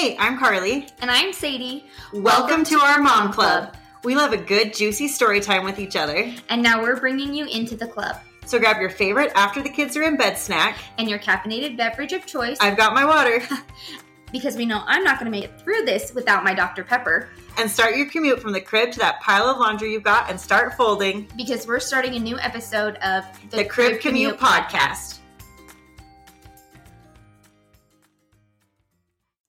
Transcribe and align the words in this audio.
Hey, 0.00 0.16
I'm 0.18 0.38
Karli. 0.38 0.88
And 1.02 1.10
I'm 1.10 1.30
Sadie. 1.30 1.84
Welcome, 2.14 2.64
to 2.64 2.76
our 2.76 3.02
Mom 3.02 3.34
Club. 3.34 3.76
We 4.02 4.16
love 4.16 4.32
a 4.32 4.38
good, 4.38 4.72
juicy 4.72 5.08
story 5.08 5.40
time 5.40 5.62
with 5.62 5.78
each 5.78 5.94
other. 5.94 6.32
And 6.48 6.62
now 6.62 6.80
we're 6.80 6.98
bringing 6.98 7.34
you 7.34 7.44
into 7.44 7.76
the 7.76 7.86
club. 7.86 8.16
So 8.46 8.58
grab 8.58 8.80
your 8.80 8.88
favorite 8.88 9.30
after 9.34 9.62
the 9.62 9.68
kids 9.68 9.98
are 9.98 10.02
in 10.02 10.16
bed 10.16 10.38
snack. 10.38 10.78
And 10.96 11.06
your 11.06 11.18
caffeinated 11.18 11.76
beverage 11.76 12.14
of 12.14 12.24
choice. 12.24 12.56
I've 12.62 12.78
got 12.78 12.94
my 12.94 13.04
water. 13.04 13.42
because 14.32 14.56
we 14.56 14.64
know 14.64 14.82
I'm 14.86 15.04
not 15.04 15.18
going 15.18 15.30
to 15.30 15.38
make 15.38 15.44
it 15.44 15.60
through 15.60 15.82
this 15.82 16.14
without 16.14 16.44
my 16.44 16.54
Dr. 16.54 16.82
Pepper. 16.82 17.28
And 17.58 17.70
start 17.70 17.94
your 17.94 18.08
commute 18.08 18.40
from 18.40 18.52
the 18.52 18.60
crib 18.62 18.92
to 18.92 18.98
that 19.00 19.20
pile 19.20 19.50
of 19.50 19.58
laundry 19.58 19.92
you've 19.92 20.02
got 20.02 20.30
and 20.30 20.40
start 20.40 20.78
folding. 20.78 21.28
Because 21.36 21.66
we're 21.66 21.78
starting 21.78 22.14
a 22.14 22.20
new 22.20 22.38
episode 22.38 22.94
of 23.02 23.24
the, 23.50 23.58
the 23.58 23.64
Crib, 23.66 23.90
Crib, 23.90 24.00
Commute, 24.00 24.38
Commute 24.38 24.40
podcast. 24.40 24.70
podcast. 24.70 25.19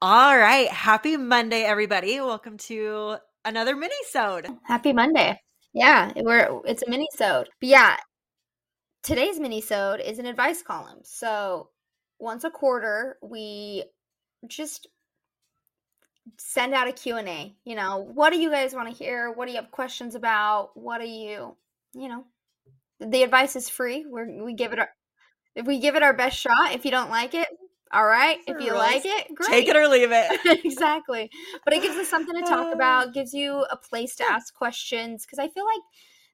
All 0.03 0.35
right. 0.35 0.67
Happy 0.69 1.15
Monday, 1.15 1.61
everybody. 1.61 2.19
Welcome 2.19 2.57
to 2.57 3.17
another 3.45 3.75
mini-sode. 3.75 4.47
Happy 4.63 4.93
Monday. 4.93 5.39
Yeah, 5.73 6.11
we're 6.15 6.59
it's 6.65 6.81
a 6.81 6.89
mini-sode. 6.89 7.49
But 7.59 7.69
yeah, 7.69 7.97
today's 9.03 9.39
mini-sode 9.39 9.99
is 9.99 10.17
an 10.17 10.25
advice 10.25 10.63
column. 10.63 11.01
So 11.03 11.69
once 12.17 12.45
a 12.45 12.49
quarter, 12.49 13.19
we 13.21 13.83
just 14.47 14.87
send 16.39 16.73
out 16.73 16.87
a 16.87 16.93
Q&A. 16.93 17.55
You 17.63 17.75
know, 17.75 18.09
what 18.11 18.33
do 18.33 18.41
you 18.41 18.49
guys 18.49 18.73
want 18.73 18.89
to 18.89 19.03
hear? 19.03 19.31
What 19.31 19.45
do 19.45 19.51
you 19.51 19.61
have 19.61 19.69
questions 19.69 20.15
about? 20.15 20.71
What 20.73 20.99
do 20.99 21.07
you, 21.07 21.55
you 21.93 22.09
know, 22.09 22.25
the 22.99 23.21
advice 23.21 23.55
is 23.55 23.69
free. 23.69 24.07
We're, 24.09 24.43
we 24.43 24.55
give 24.55 24.73
it 24.73 24.79
our 24.79 24.89
if 25.53 25.67
we 25.67 25.77
give 25.77 25.95
it 25.95 26.01
our 26.01 26.13
best 26.15 26.39
shot. 26.39 26.73
If 26.73 26.85
you 26.85 26.91
don't 26.91 27.11
like 27.11 27.35
it, 27.35 27.47
all 27.93 28.05
right. 28.05 28.37
If 28.47 28.61
you 28.61 28.73
like 28.73 29.03
it, 29.05 29.35
great. 29.35 29.49
Take 29.49 29.67
it 29.67 29.75
or 29.75 29.87
leave 29.87 30.09
it. 30.11 30.65
exactly. 30.65 31.29
But 31.65 31.73
it 31.73 31.81
gives 31.81 31.97
us 31.97 32.07
something 32.07 32.35
to 32.35 32.41
talk 32.41 32.67
uh. 32.67 32.71
about, 32.71 33.13
gives 33.13 33.33
you 33.33 33.65
a 33.69 33.77
place 33.77 34.15
to 34.17 34.23
ask 34.23 34.53
questions. 34.53 35.25
Cause 35.25 35.39
I 35.39 35.47
feel 35.47 35.65
like 35.65 35.81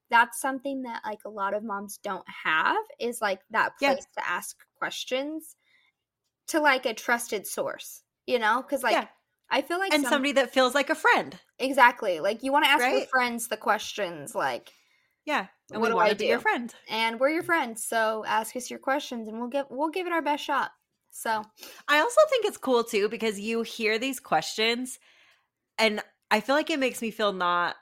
that's 0.09 0.39
something 0.39 0.83
that 0.83 1.01
like 1.05 1.19
a 1.25 1.29
lot 1.29 1.53
of 1.53 1.63
moms 1.63 1.99
don't 2.03 2.25
have 2.43 2.77
is 2.99 3.21
like 3.21 3.41
that 3.51 3.77
place 3.77 4.05
yeah. 4.17 4.23
to 4.23 4.29
ask 4.29 4.55
questions 4.77 5.55
to 6.47 6.61
like 6.61 6.85
a 6.85 6.93
trusted 6.93 7.45
source, 7.45 8.03
you 8.25 8.39
know? 8.39 8.61
Cause 8.61 8.83
like 8.83 8.93
yeah. 8.93 9.07
I 9.49 9.61
feel 9.61 9.79
like 9.79 9.93
And 9.93 10.03
some, 10.03 10.11
somebody 10.11 10.33
that 10.33 10.53
feels 10.53 10.75
like 10.75 10.89
a 10.89 10.95
friend. 10.95 11.37
Exactly. 11.59 12.19
Like 12.19 12.43
you 12.43 12.51
want 12.51 12.65
to 12.65 12.71
ask 12.71 12.81
right? 12.81 12.97
your 12.99 13.07
friends 13.07 13.47
the 13.47 13.57
questions 13.57 14.35
like 14.35 14.71
yeah. 15.25 15.47
And 15.73 15.81
what 15.81 15.91
do 15.91 15.97
I 15.97 16.13
do? 16.13 16.25
Your 16.25 16.39
friend. 16.39 16.73
And 16.89 17.19
we're 17.19 17.29
your 17.29 17.43
friends. 17.43 17.83
So 17.83 18.23
ask 18.25 18.55
us 18.55 18.69
your 18.69 18.79
questions 18.79 19.27
and 19.27 19.37
we'll 19.37 19.49
give 19.49 19.65
we'll 19.69 19.89
give 19.89 20.07
it 20.07 20.13
our 20.13 20.21
best 20.21 20.43
shot. 20.43 20.71
So 21.17 21.43
I 21.87 21.99
also 21.99 22.21
think 22.29 22.45
it's 22.45 22.57
cool 22.57 22.83
too 22.83 23.09
because 23.09 23.39
you 23.39 23.63
hear 23.63 23.97
these 23.97 24.19
questions 24.19 24.99
and 25.79 25.99
I 26.29 26.41
feel 26.41 26.55
like 26.55 26.69
it 26.69 26.79
makes 26.79 27.01
me 27.01 27.09
feel 27.09 27.33
not 27.33 27.75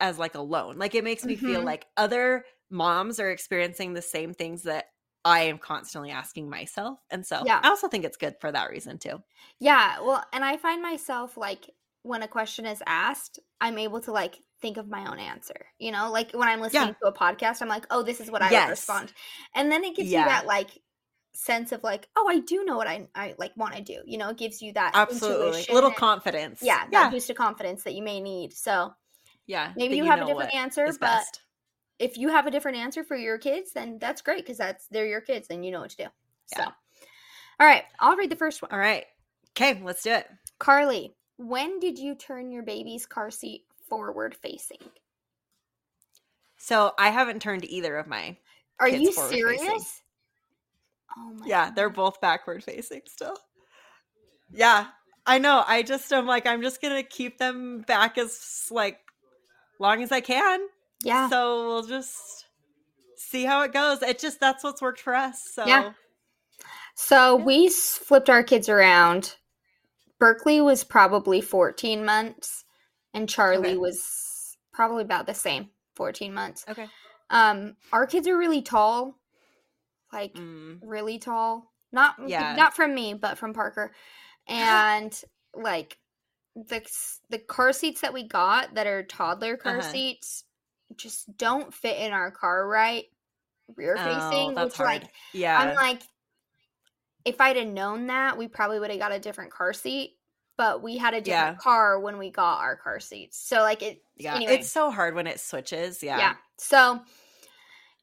as 0.00 0.18
like 0.18 0.34
alone. 0.34 0.78
Like 0.78 0.94
it 0.94 1.04
makes 1.04 1.24
me 1.24 1.36
mm-hmm. 1.36 1.46
feel 1.46 1.62
like 1.62 1.86
other 1.98 2.44
moms 2.70 3.20
are 3.20 3.30
experiencing 3.30 3.92
the 3.92 4.02
same 4.02 4.32
things 4.32 4.62
that 4.62 4.86
I 5.22 5.40
am 5.40 5.58
constantly 5.58 6.10
asking 6.10 6.48
myself. 6.48 6.98
And 7.10 7.26
so 7.26 7.42
yeah. 7.44 7.60
I 7.62 7.68
also 7.68 7.88
think 7.88 8.06
it's 8.06 8.16
good 8.16 8.36
for 8.40 8.50
that 8.50 8.70
reason 8.70 8.98
too. 8.98 9.22
Yeah. 9.60 10.00
Well, 10.00 10.24
and 10.32 10.42
I 10.42 10.56
find 10.56 10.80
myself 10.80 11.36
like 11.36 11.68
when 12.04 12.22
a 12.22 12.28
question 12.28 12.64
is 12.64 12.82
asked, 12.86 13.38
I'm 13.60 13.76
able 13.76 14.00
to 14.02 14.12
like 14.12 14.38
think 14.62 14.78
of 14.78 14.88
my 14.88 15.10
own 15.10 15.18
answer. 15.18 15.66
You 15.78 15.92
know, 15.92 16.10
like 16.10 16.32
when 16.32 16.48
I'm 16.48 16.60
listening 16.62 16.88
yeah. 16.88 16.94
to 17.02 17.08
a 17.08 17.12
podcast, 17.12 17.60
I'm 17.60 17.68
like, 17.68 17.84
oh, 17.90 18.02
this 18.02 18.20
is 18.20 18.30
what 18.30 18.40
I 18.40 18.50
yes. 18.50 18.66
would 18.66 18.70
respond. 18.70 19.12
And 19.54 19.70
then 19.70 19.84
it 19.84 19.94
gives 19.94 20.10
yeah. 20.10 20.20
you 20.20 20.24
that 20.26 20.46
like 20.46 20.70
sense 21.34 21.72
of 21.72 21.82
like, 21.82 22.08
oh, 22.16 22.26
I 22.28 22.40
do 22.40 22.64
know 22.64 22.76
what 22.76 22.88
I, 22.88 23.06
I 23.14 23.34
like 23.38 23.56
want 23.56 23.74
to 23.74 23.82
do. 23.82 24.00
You 24.04 24.18
know, 24.18 24.30
it 24.30 24.36
gives 24.36 24.60
you 24.60 24.72
that 24.72 24.92
absolutely 24.94 25.64
a 25.68 25.74
little 25.74 25.90
confidence. 25.90 26.60
Yeah, 26.62 26.84
that 26.84 26.92
yeah. 26.92 27.10
boost 27.10 27.30
of 27.30 27.36
confidence 27.36 27.84
that 27.84 27.94
you 27.94 28.02
may 28.02 28.20
need. 28.20 28.52
So 28.52 28.94
yeah, 29.46 29.72
maybe 29.76 29.96
you, 29.96 30.04
you 30.04 30.10
have 30.10 30.20
a 30.20 30.26
different 30.26 30.54
answer, 30.54 30.86
but 30.86 31.00
best. 31.00 31.42
if 31.98 32.18
you 32.18 32.28
have 32.28 32.46
a 32.46 32.50
different 32.50 32.78
answer 32.78 33.04
for 33.04 33.16
your 33.16 33.38
kids, 33.38 33.72
then 33.72 33.98
that's 33.98 34.22
great 34.22 34.38
because 34.38 34.58
that's 34.58 34.86
they're 34.88 35.06
your 35.06 35.20
kids, 35.20 35.48
and 35.50 35.64
you 35.64 35.70
know 35.70 35.80
what 35.80 35.90
to 35.90 35.96
do. 35.96 36.06
Yeah. 36.52 36.64
So, 36.64 36.70
all 37.60 37.66
right, 37.66 37.84
I'll 38.00 38.16
read 38.16 38.30
the 38.30 38.36
first 38.36 38.62
one. 38.62 38.70
All 38.72 38.78
right, 38.78 39.04
okay, 39.56 39.80
let's 39.82 40.02
do 40.02 40.10
it. 40.10 40.26
Karli, 40.58 41.14
when 41.36 41.78
did 41.78 41.98
you 41.98 42.14
turn 42.14 42.50
your 42.50 42.62
baby's 42.62 43.06
car 43.06 43.30
seat 43.30 43.64
forward 43.88 44.34
facing? 44.34 44.78
So 46.56 46.92
I 46.98 47.10
haven't 47.10 47.40
turned 47.40 47.64
either 47.64 47.96
of 47.96 48.06
my. 48.06 48.36
Are 48.80 48.88
you 48.88 49.12
serious? 49.12 49.62
Facing. 49.62 49.84
Oh 51.16 51.32
my 51.38 51.46
Yeah, 51.46 51.66
God. 51.66 51.76
they're 51.76 51.90
both 51.90 52.20
backward 52.20 52.62
facing 52.64 53.02
still. 53.06 53.36
Yeah, 54.50 54.86
I 55.26 55.38
know. 55.38 55.64
I 55.66 55.82
just 55.82 56.12
am 56.12 56.26
like 56.26 56.46
I'm 56.46 56.62
just 56.62 56.80
gonna 56.80 57.02
keep 57.02 57.38
them 57.38 57.82
back 57.86 58.18
as 58.18 58.68
like 58.70 58.98
long 59.78 60.02
as 60.02 60.12
I 60.12 60.20
can. 60.20 60.60
Yeah. 61.02 61.28
So 61.28 61.66
we'll 61.66 61.86
just 61.86 62.46
see 63.16 63.44
how 63.44 63.62
it 63.62 63.72
goes. 63.72 64.02
It 64.02 64.18
just 64.18 64.40
that's 64.40 64.64
what's 64.64 64.82
worked 64.82 65.00
for 65.00 65.14
us. 65.14 65.42
So 65.52 65.66
yeah. 65.66 65.92
So 66.94 67.38
yeah. 67.38 67.44
we 67.44 67.68
flipped 67.68 68.30
our 68.30 68.42
kids 68.42 68.68
around. 68.68 69.36
Berkeley 70.18 70.60
was 70.60 70.82
probably 70.82 71.40
14 71.40 72.04
months, 72.04 72.64
and 73.14 73.28
Charlie 73.28 73.70
okay. 73.70 73.76
was 73.76 74.56
probably 74.72 75.02
about 75.02 75.26
the 75.26 75.34
same, 75.34 75.70
14 75.94 76.34
months. 76.34 76.64
Okay. 76.68 76.88
Um, 77.30 77.76
our 77.92 78.06
kids 78.06 78.26
are 78.26 78.36
really 78.36 78.62
tall, 78.62 79.16
like 80.12 80.34
mm. 80.34 80.78
really 80.82 81.18
tall. 81.18 81.72
Not 81.92 82.16
yeah. 82.26 82.54
not 82.54 82.76
from 82.76 82.94
me, 82.94 83.14
but 83.14 83.38
from 83.38 83.52
Parker. 83.52 83.92
And 84.50 85.12
like 85.54 85.98
the 86.66 86.82
the 87.30 87.38
car 87.38 87.72
seats 87.72 88.00
that 88.00 88.12
we 88.12 88.26
got 88.26 88.74
that 88.74 88.86
are 88.86 89.02
toddler 89.02 89.56
car 89.56 89.78
uh-huh. 89.78 89.90
seats 89.90 90.44
just 90.96 91.36
don't 91.36 91.72
fit 91.72 91.98
in 91.98 92.12
our 92.12 92.30
car 92.30 92.66
right 92.66 93.04
rear 93.76 93.96
facing 93.96 94.58
oh, 94.58 94.64
which 94.64 94.74
hard. 94.74 94.88
like 94.88 95.04
yeah 95.32 95.58
i'm 95.58 95.74
like 95.74 96.02
if 97.24 97.40
i'd 97.40 97.56
have 97.56 97.68
known 97.68 98.06
that 98.06 98.36
we 98.36 98.48
probably 98.48 98.80
would 98.80 98.90
have 98.90 98.98
got 98.98 99.12
a 99.12 99.18
different 99.18 99.50
car 99.50 99.72
seat 99.72 100.16
but 100.56 100.82
we 100.82 100.96
had 100.96 101.14
a 101.14 101.20
different 101.20 101.56
yeah. 101.56 101.62
car 101.62 102.00
when 102.00 102.18
we 102.18 102.30
got 102.30 102.58
our 102.60 102.76
car 102.76 102.98
seats 102.98 103.38
so 103.38 103.60
like 103.60 103.82
it 103.82 104.02
yeah 104.16 104.34
anyway. 104.34 104.54
it's 104.54 104.70
so 104.70 104.90
hard 104.90 105.14
when 105.14 105.26
it 105.26 105.38
switches 105.38 106.02
yeah 106.02 106.18
yeah 106.18 106.34
so 106.56 106.98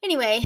anyway 0.02 0.40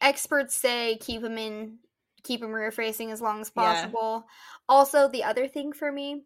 experts 0.00 0.54
say 0.54 0.96
keep 1.00 1.22
them 1.22 1.38
in 1.38 1.78
keep 2.22 2.40
them 2.40 2.52
rear 2.52 2.70
facing 2.70 3.10
as 3.10 3.20
long 3.20 3.40
as 3.40 3.50
possible 3.50 4.24
yeah. 4.26 4.32
also 4.68 5.08
the 5.08 5.24
other 5.24 5.48
thing 5.48 5.72
for 5.72 5.90
me 5.90 6.22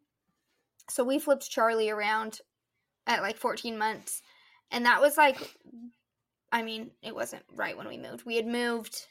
so 0.89 1.05
we 1.05 1.19
flipped 1.19 1.51
charlie 1.51 1.91
around 1.91 2.41
at 3.07 3.23
like 3.23 3.37
14 3.37 3.79
months 3.79 4.23
and 4.71 4.87
that 4.87 5.01
was 5.01 5.17
like 5.17 5.39
i 6.51 6.63
mean 6.63 6.91
it 7.03 7.15
wasn't 7.15 7.43
right 7.55 7.77
when 7.77 7.89
we 7.89 7.99
moved 7.99 8.25
we 8.25 8.37
had 8.37 8.47
moved 8.47 9.07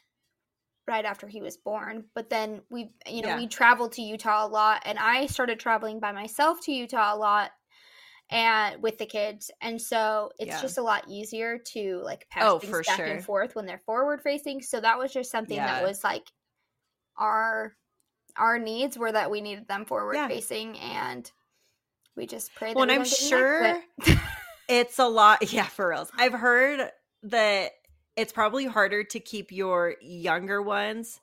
right 0.88 1.04
after 1.04 1.26
he 1.26 1.40
was 1.40 1.56
born 1.56 2.04
but 2.14 2.28
then 2.28 2.60
we 2.70 2.90
you 3.08 3.22
know 3.22 3.28
yeah. 3.28 3.38
we 3.38 3.46
traveled 3.46 3.92
to 3.92 4.02
utah 4.02 4.44
a 4.44 4.48
lot 4.48 4.82
and 4.84 4.98
i 4.98 5.26
started 5.26 5.58
traveling 5.58 6.00
by 6.00 6.12
myself 6.12 6.60
to 6.60 6.72
utah 6.72 7.14
a 7.14 7.16
lot 7.16 7.52
and 8.32 8.82
with 8.82 8.96
the 8.98 9.06
kids 9.06 9.50
and 9.60 9.80
so 9.80 10.30
it's 10.38 10.48
yeah. 10.48 10.60
just 10.62 10.78
a 10.78 10.82
lot 10.82 11.04
easier 11.06 11.58
to 11.58 12.00
like 12.02 12.26
pass 12.30 12.44
oh, 12.46 12.58
things 12.58 12.86
back 12.86 12.96
sure. 12.96 13.06
and 13.06 13.22
forth 13.22 13.54
when 13.54 13.66
they're 13.66 13.78
forward 13.78 14.20
facing 14.22 14.62
so 14.62 14.80
that 14.80 14.98
was 14.98 15.12
just 15.12 15.30
something 15.30 15.56
yeah. 15.56 15.66
that 15.66 15.86
was 15.86 16.02
like 16.02 16.24
our 17.18 17.74
our 18.36 18.58
needs 18.58 18.96
were 18.96 19.12
that 19.12 19.30
we 19.30 19.42
needed 19.42 19.68
them 19.68 19.84
forward 19.84 20.14
yeah. 20.14 20.28
facing 20.28 20.78
and 20.78 21.30
we 22.16 22.26
just 22.26 22.54
pray 22.54 22.68
that 22.68 22.76
well, 22.76 22.90
i'm 22.90 23.04
sure 23.04 23.76
it's 24.68 24.98
a 24.98 25.06
lot 25.06 25.38
yeah 25.52 25.66
for 25.66 25.88
reals 25.88 26.10
i've 26.16 26.32
heard 26.32 26.90
that 27.22 27.72
it's 28.16 28.32
probably 28.32 28.64
harder 28.64 29.04
to 29.04 29.20
keep 29.20 29.52
your 29.52 29.94
younger 30.00 30.62
ones 30.62 31.20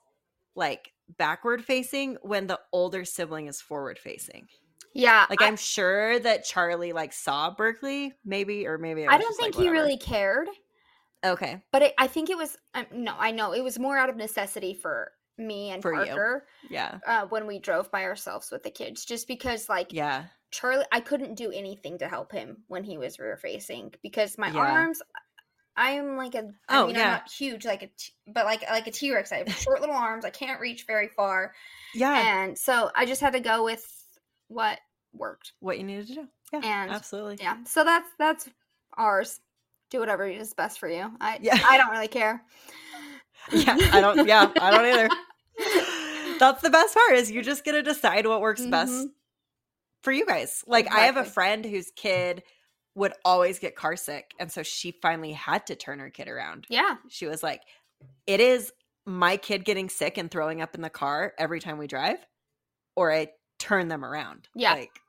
like 0.54 0.92
backward 1.18 1.64
facing 1.64 2.16
when 2.22 2.46
the 2.46 2.58
older 2.72 3.04
sibling 3.04 3.48
is 3.48 3.60
forward 3.60 3.98
facing 3.98 4.46
yeah. 4.94 5.26
Like 5.30 5.42
I, 5.42 5.46
am 5.46 5.56
sure 5.56 6.18
that 6.20 6.44
Charlie 6.44 6.92
like 6.92 7.12
saw 7.12 7.54
Berkeley, 7.54 8.14
maybe, 8.24 8.66
or 8.66 8.78
maybe 8.78 9.06
I 9.06 9.18
don't 9.18 9.36
think 9.36 9.54
like, 9.54 9.64
he 9.64 9.70
really 9.70 9.98
cared. 9.98 10.48
Okay. 11.24 11.62
But 11.72 11.82
it, 11.82 11.94
I 11.98 12.06
think 12.06 12.30
it 12.30 12.36
was 12.36 12.56
um, 12.74 12.86
no, 12.92 13.14
I 13.18 13.30
know 13.30 13.52
it 13.52 13.62
was 13.62 13.78
more 13.78 13.96
out 13.96 14.08
of 14.08 14.16
necessity 14.16 14.74
for 14.74 15.12
me 15.38 15.70
and 15.70 15.82
for 15.82 15.92
Parker. 15.92 16.46
You. 16.62 16.68
Yeah. 16.70 16.98
Uh, 17.06 17.26
when 17.26 17.46
we 17.46 17.58
drove 17.58 17.90
by 17.90 18.04
ourselves 18.04 18.50
with 18.50 18.62
the 18.62 18.70
kids, 18.70 19.04
just 19.04 19.28
because 19.28 19.68
like 19.68 19.92
yeah, 19.92 20.24
Charlie, 20.50 20.86
I 20.92 21.00
couldn't 21.00 21.36
do 21.36 21.50
anything 21.50 21.98
to 21.98 22.08
help 22.08 22.32
him 22.32 22.58
when 22.68 22.84
he 22.84 22.98
was 22.98 23.18
rear 23.18 23.36
facing 23.36 23.92
because 24.02 24.38
my 24.38 24.50
yeah. 24.50 24.58
arms. 24.58 25.00
I 25.76 25.92
am 25.92 26.16
like 26.16 26.34
a. 26.34 26.50
I 26.68 26.78
oh, 26.80 26.86
mean, 26.88 26.96
yeah. 26.96 27.04
I'm 27.04 27.10
not 27.12 27.30
huge, 27.30 27.64
like 27.64 27.82
a, 27.82 27.86
t- 27.86 28.12
but 28.26 28.44
like 28.44 28.68
like 28.68 28.86
a 28.86 28.90
T 28.90 29.14
Rex. 29.14 29.32
I 29.32 29.36
have 29.36 29.48
short 29.50 29.80
little 29.80 29.96
arms. 29.96 30.24
I 30.24 30.30
can't 30.30 30.60
reach 30.60 30.84
very 30.86 31.08
far. 31.08 31.54
Yeah. 31.94 32.42
And 32.42 32.58
so 32.58 32.90
I 32.94 33.06
just 33.06 33.20
had 33.20 33.32
to 33.34 33.40
go 33.40 33.64
with 33.64 33.86
what 34.50 34.78
worked. 35.14 35.52
What 35.60 35.78
you 35.78 35.84
needed 35.84 36.08
to 36.08 36.14
do. 36.14 36.28
Yeah. 36.52 36.60
And 36.64 36.90
absolutely. 36.90 37.38
Yeah. 37.40 37.56
So 37.64 37.84
that's 37.84 38.08
that's 38.18 38.48
ours. 38.96 39.40
Do 39.90 40.00
whatever 40.00 40.26
is 40.26 40.52
best 40.52 40.78
for 40.78 40.88
you. 40.88 41.10
I 41.20 41.38
yeah. 41.40 41.58
I 41.64 41.78
don't 41.78 41.90
really 41.90 42.08
care. 42.08 42.42
Yeah, 43.50 43.74
I 43.74 44.02
don't 44.02 44.28
yeah, 44.28 44.52
I 44.60 44.70
don't 44.70 44.84
either. 44.84 45.08
that's 46.38 46.60
the 46.60 46.68
best 46.68 46.94
part 46.94 47.14
is 47.14 47.30
you 47.30 47.42
just 47.42 47.64
get 47.64 47.72
to 47.72 47.82
decide 47.82 48.26
what 48.26 48.42
works 48.42 48.60
mm-hmm. 48.60 48.70
best 48.70 49.08
for 50.02 50.12
you 50.12 50.26
guys. 50.26 50.62
Like 50.66 50.84
exactly. 50.84 51.02
I 51.02 51.06
have 51.06 51.16
a 51.16 51.24
friend 51.24 51.64
whose 51.64 51.90
kid 51.96 52.42
would 52.94 53.14
always 53.24 53.58
get 53.58 53.76
car 53.76 53.96
sick. 53.96 54.34
And 54.38 54.52
so 54.52 54.62
she 54.62 54.92
finally 55.00 55.32
had 55.32 55.66
to 55.68 55.74
turn 55.74 56.00
her 56.00 56.10
kid 56.10 56.28
around. 56.28 56.66
Yeah. 56.68 56.96
She 57.08 57.24
was 57.24 57.42
like, 57.42 57.62
it 58.26 58.40
is 58.40 58.72
my 59.06 59.38
kid 59.38 59.64
getting 59.64 59.88
sick 59.88 60.18
and 60.18 60.30
throwing 60.30 60.60
up 60.60 60.74
in 60.74 60.82
the 60.82 60.90
car 60.90 61.32
every 61.38 61.60
time 61.60 61.78
we 61.78 61.86
drive, 61.86 62.18
or 62.94 63.10
I 63.10 63.28
turn 63.60 63.86
them 63.86 64.04
around. 64.04 64.48
Yeah. 64.56 64.72
Like, 64.74 65.00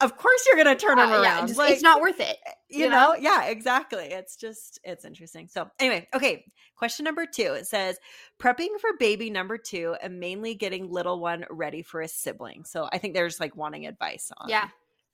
of 0.00 0.16
course 0.16 0.46
you're 0.46 0.62
gonna 0.62 0.76
turn 0.76 0.96
them 0.96 1.10
uh, 1.10 1.20
around. 1.20 1.24
Yeah, 1.24 1.46
just, 1.46 1.58
like, 1.58 1.72
it's 1.72 1.82
not 1.82 2.00
worth 2.00 2.20
it. 2.20 2.36
Eh, 2.46 2.52
you, 2.70 2.84
you 2.84 2.90
know? 2.90 3.14
know? 3.14 3.16
Yeah, 3.18 3.46
exactly. 3.46 4.04
It's 4.04 4.36
just 4.36 4.78
it's 4.84 5.04
interesting. 5.04 5.48
So 5.48 5.68
anyway, 5.80 6.06
okay. 6.14 6.44
Question 6.76 7.02
number 7.02 7.26
two. 7.26 7.54
It 7.54 7.66
says 7.66 7.98
prepping 8.38 8.78
for 8.80 8.90
baby 9.00 9.30
number 9.30 9.58
two 9.58 9.96
and 10.00 10.20
mainly 10.20 10.54
getting 10.54 10.88
little 10.88 11.18
one 11.18 11.44
ready 11.50 11.82
for 11.82 12.00
a 12.00 12.06
sibling. 12.06 12.62
So 12.64 12.88
I 12.92 12.98
think 12.98 13.14
they're 13.14 13.26
just 13.26 13.40
like 13.40 13.56
wanting 13.56 13.86
advice 13.86 14.30
on 14.38 14.48
yeah 14.48 14.68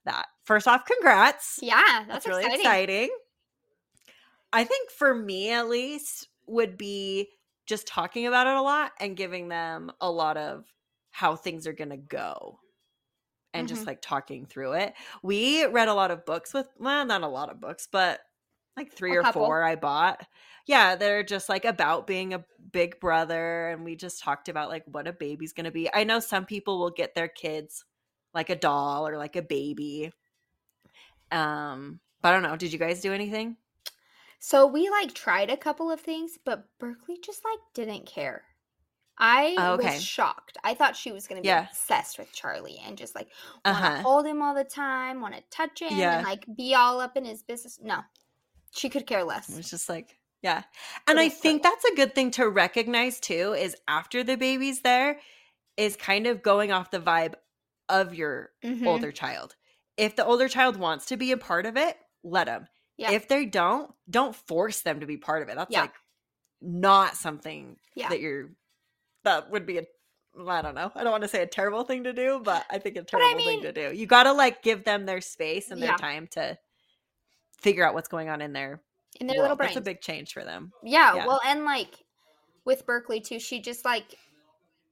that. 0.05 0.27
First 0.43 0.69
off, 0.69 0.85
congrats. 0.85 1.59
Yeah, 1.63 1.81
that's, 1.81 2.09
that's 2.09 2.27
really 2.27 2.45
exciting. 2.45 2.61
exciting. 2.61 3.11
I 4.53 4.65
think 4.65 4.91
for 4.91 5.15
me 5.15 5.51
at 5.51 5.69
least 5.69 6.29
would 6.47 6.77
be 6.77 7.31
just 7.67 7.87
talking 7.87 8.27
about 8.27 8.47
it 8.47 8.55
a 8.55 8.63
lot 8.63 8.93
and 9.01 9.17
giving 9.17 9.49
them 9.49 9.91
a 10.01 10.11
lot 10.11 10.37
of 10.37 10.65
how 11.15 11.37
things 11.37 11.69
are 11.69 11.73
going 11.73 11.91
to 11.91 11.97
go 11.97 12.59
and 13.53 13.69
mm-hmm. 13.69 13.75
just 13.77 13.87
like 13.87 14.03
talking 14.03 14.47
through 14.47 14.73
it. 14.73 14.95
We 15.23 15.65
read 15.65 15.87
a 15.87 15.95
lot 15.95 16.11
of 16.11 16.27
books 16.27 16.53
with, 16.53 16.67
well, 16.77 17.07
not 17.07 17.23
a 17.23 17.29
lot 17.29 17.51
of 17.51 17.61
books, 17.61 17.87
but 17.91 18.19
like 18.77 18.93
three 18.93 19.15
a 19.15 19.21
or 19.21 19.23
couple. 19.23 19.47
four 19.47 19.63
I 19.63 19.77
bought. 19.77 20.27
Yeah, 20.67 20.97
they're 20.97 21.23
just 21.23 21.49
like 21.49 21.65
about 21.65 22.09
being 22.09 22.35
a 22.35 22.45
big 22.73 22.99
brother. 22.99 23.69
And 23.69 23.85
we 23.85 23.95
just 23.95 24.25
talked 24.25 24.49
about 24.49 24.71
like 24.71 24.83
what 24.87 25.07
a 25.07 25.13
baby's 25.13 25.53
going 25.53 25.67
to 25.67 25.71
be. 25.71 25.89
I 25.95 26.03
know 26.03 26.19
some 26.19 26.47
people 26.47 26.81
will 26.81 26.91
get 26.91 27.15
their 27.15 27.29
kids 27.29 27.85
like 28.35 28.51
a 28.51 28.57
doll 28.57 29.07
or 29.07 29.17
like 29.17 29.37
a 29.37 29.43
baby. 29.43 30.11
Um, 31.31 32.01
but 32.23 32.31
I 32.31 32.33
don't 32.33 32.43
know. 32.43 32.57
Did 32.57 32.73
you 32.73 32.79
guys 32.81 33.01
do 33.01 33.13
anything? 33.13 33.57
So 34.41 34.67
we 34.67 34.91
like 34.91 35.15
tried 35.15 35.49
a 35.49 35.57
couple 35.57 35.93
of 35.93 36.01
things, 36.01 36.41
but 36.45 36.67
Berkeley 36.81 37.19
just 37.25 37.45
like 37.45 37.61
didn't 37.73 38.07
care. 38.07 38.43
I 39.19 39.55
oh, 39.59 39.75
okay. 39.75 39.95
was 39.95 40.03
shocked. 40.03 40.59
I 40.65 40.75
thought 40.75 40.97
she 40.97 41.13
was 41.13 41.27
going 41.27 41.41
to 41.41 41.43
be 41.43 41.49
yeah. 41.49 41.69
obsessed 41.69 42.19
with 42.19 42.33
Charlie 42.33 42.81
and 42.85 42.99
just 42.99 43.15
like 43.15 43.29
want 43.65 43.79
to 43.79 43.85
uh-huh. 43.85 44.03
hold 44.03 44.27
him 44.27 44.43
all 44.43 44.55
the 44.55 44.65
time, 44.65 45.21
want 45.21 45.35
to 45.35 45.43
touch 45.51 45.81
him, 45.81 45.97
yeah. 45.97 46.19
and 46.19 46.27
like 46.27 46.45
be 46.57 46.75
all 46.75 47.01
up 47.01 47.17
in 47.17 47.25
his 47.25 47.43
business. 47.43 47.79
No, 47.83 48.01
she 48.75 48.89
could 48.89 49.07
care 49.07 49.25
less. 49.25 49.49
It 49.49 49.57
was 49.57 49.71
just 49.71 49.89
like, 49.89 50.19
yeah. 50.43 50.63
And 51.07 51.21
I 51.21 51.29
think 51.29 51.63
that's 51.63 51.85
a 51.85 51.95
good 51.95 52.15
thing 52.15 52.33
to 52.33 52.49
recognize 52.49 53.21
too 53.21 53.55
is 53.57 53.77
after 53.87 54.25
the 54.25 54.37
baby's 54.37 54.81
there, 54.81 55.21
is 55.77 55.97
kind 55.97 56.27
of 56.27 56.43
going 56.43 56.73
off 56.73 56.91
the 56.91 57.01
vibe 57.01 57.35
of 57.89 58.15
your 58.15 58.51
mm-hmm. 58.65 58.87
older 58.87 59.13
child. 59.13 59.55
If 59.97 60.17
the 60.17 60.25
older 60.25 60.49
child 60.49 60.77
wants 60.77 61.07
to 61.07 61.17
be 61.17 61.31
a 61.33 61.37
part 61.37 61.67
of 61.67 61.77
it, 61.77 61.97
let 62.25 62.47
them. 62.47 62.67
Yeah. 62.97 63.13
If 63.13 63.29
they 63.29 63.47
don't, 63.47 63.93
don't 64.09 64.35
force 64.35 64.81
them 64.81 65.01
to 65.01 65.07
be 65.07 65.17
part 65.17 65.43
of 65.43 65.49
it. 65.49 65.57
That's 65.57 65.73
like 65.73 65.95
not 66.61 67.17
something 67.17 67.77
that 67.97 68.21
you're 68.21 68.51
that 69.25 69.51
would 69.51 69.67
be 69.67 69.79
a 69.79 69.85
I 70.49 70.63
don't 70.63 70.75
know. 70.75 70.91
I 70.95 71.05
don't 71.05 71.13
want 71.13 71.23
to 71.23 71.29
say 71.29 71.43
a 71.43 71.47
terrible 71.47 71.85
thing 71.85 72.05
to 72.05 72.13
do, 72.13 72.41
but 72.43 72.65
I 72.69 72.79
think 72.79 72.97
a 72.97 73.03
terrible 73.03 73.31
I 73.31 73.35
mean, 73.35 73.63
thing 73.63 73.63
to 73.63 73.73
do. 73.73 73.97
You 73.97 74.07
got 74.07 74.25
to 74.25 74.33
like 74.33 74.63
give 74.63 74.85
them 74.85 75.07
their 75.07 75.21
space 75.21 75.71
and 75.71 75.81
their 75.81 75.91
yeah. 75.91 75.97
time 75.97 76.27
to 76.33 76.59
figure 77.61 77.87
out 77.87 77.95
what's 77.95 78.09
going 78.09 78.29
on 78.29 78.41
in 78.41 78.53
their 78.53 78.81
in 79.21 79.27
their 79.27 79.37
world. 79.37 79.45
little 79.45 79.57
brain. 79.57 79.69
That's 79.69 79.77
a 79.77 79.81
big 79.81 80.01
change 80.01 80.33
for 80.33 80.45
them. 80.45 80.73
Yeah, 80.83 81.15
yeah, 81.15 81.27
well, 81.27 81.41
and 81.47 81.65
like 81.65 81.95
with 82.65 82.85
Berkeley 82.85 83.21
too, 83.21 83.39
she 83.39 83.61
just 83.61 83.85
like 83.85 84.17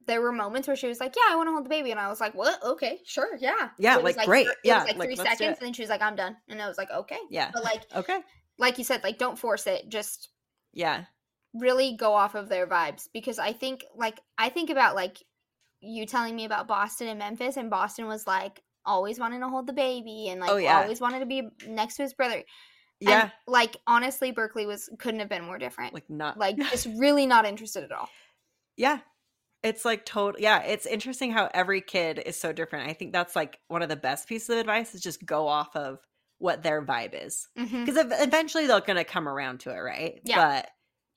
there 0.06 0.20
were 0.20 0.32
moments 0.32 0.68
where 0.68 0.76
she 0.76 0.86
was 0.86 1.00
like, 1.00 1.14
"Yeah, 1.16 1.32
I 1.32 1.36
want 1.36 1.48
to 1.48 1.52
hold 1.52 1.64
the 1.64 1.70
baby," 1.70 1.90
and 1.90 2.00
I 2.00 2.08
was 2.08 2.20
like, 2.20 2.34
"What? 2.34 2.62
Okay, 2.62 3.00
sure, 3.04 3.36
yeah." 3.40 3.70
Yeah, 3.78 3.96
like, 3.96 4.16
like, 4.16 4.26
great. 4.26 4.46
It 4.46 4.56
yeah, 4.64 4.78
was 4.78 4.88
like, 4.88 4.98
like 4.98 5.08
three 5.08 5.16
seconds, 5.16 5.58
and 5.58 5.66
then 5.66 5.72
she 5.72 5.82
was 5.82 5.90
like, 5.90 6.02
"I'm 6.02 6.16
done," 6.16 6.36
and 6.48 6.62
I 6.62 6.68
was 6.68 6.78
like, 6.78 6.90
"Okay." 6.90 7.18
Yeah. 7.30 7.50
But 7.52 7.64
like, 7.64 7.82
okay, 7.94 8.20
like 8.58 8.78
you 8.78 8.84
said, 8.84 9.02
like 9.02 9.18
don't 9.18 9.38
force 9.38 9.66
it. 9.66 9.88
Just 9.88 10.28
yeah, 10.72 11.04
really 11.54 11.96
go 11.96 12.14
off 12.14 12.34
of 12.34 12.48
their 12.48 12.66
vibes 12.66 13.08
because 13.12 13.38
I 13.38 13.52
think 13.52 13.84
like 13.94 14.18
I 14.38 14.48
think 14.48 14.70
about 14.70 14.94
like 14.94 15.18
you 15.80 16.06
telling 16.06 16.34
me 16.34 16.44
about 16.44 16.68
Boston 16.68 17.08
and 17.08 17.18
Memphis, 17.18 17.56
and 17.56 17.70
Boston 17.70 18.06
was 18.06 18.26
like 18.26 18.62
always 18.84 19.18
wanting 19.18 19.40
to 19.40 19.48
hold 19.48 19.66
the 19.66 19.72
baby 19.72 20.28
and 20.28 20.40
like 20.40 20.50
oh, 20.50 20.56
yeah. 20.56 20.80
always 20.80 21.00
wanted 21.00 21.20
to 21.20 21.26
be 21.26 21.48
next 21.66 21.96
to 21.96 22.02
his 22.02 22.14
brother. 22.14 22.42
Yeah. 23.00 23.22
And, 23.22 23.32
like 23.46 23.76
honestly, 23.86 24.30
Berkeley 24.30 24.66
was 24.66 24.88
couldn't 24.98 25.20
have 25.20 25.28
been 25.28 25.44
more 25.44 25.58
different. 25.58 25.92
Like 25.94 26.08
not 26.08 26.38
like 26.38 26.56
just 26.70 26.88
really 26.96 27.26
not 27.26 27.44
interested 27.44 27.84
at 27.84 27.92
all. 27.92 28.08
Yeah, 28.76 29.00
it's 29.62 29.84
like 29.84 30.06
total 30.06 30.40
yeah, 30.40 30.62
it's 30.62 30.86
interesting 30.86 31.32
how 31.32 31.50
every 31.52 31.80
kid 31.80 32.22
is 32.24 32.36
so 32.36 32.52
different. 32.52 32.88
I 32.88 32.94
think 32.94 33.12
that's 33.12 33.36
like 33.36 33.58
one 33.68 33.82
of 33.82 33.88
the 33.88 33.96
best 33.96 34.28
pieces 34.28 34.50
of 34.50 34.58
advice 34.58 34.94
is 34.94 35.02
just 35.02 35.24
go 35.26 35.48
off 35.48 35.74
of 35.76 35.98
what 36.38 36.62
their 36.62 36.84
vibe 36.84 37.26
is. 37.26 37.48
Because 37.54 37.96
mm-hmm. 37.96 38.22
eventually 38.22 38.66
they're 38.66 38.80
going 38.80 38.96
to 38.96 39.04
come 39.04 39.28
around 39.28 39.60
to 39.60 39.70
it, 39.70 39.78
right? 39.78 40.20
Yeah. 40.24 40.36
But 40.36 40.70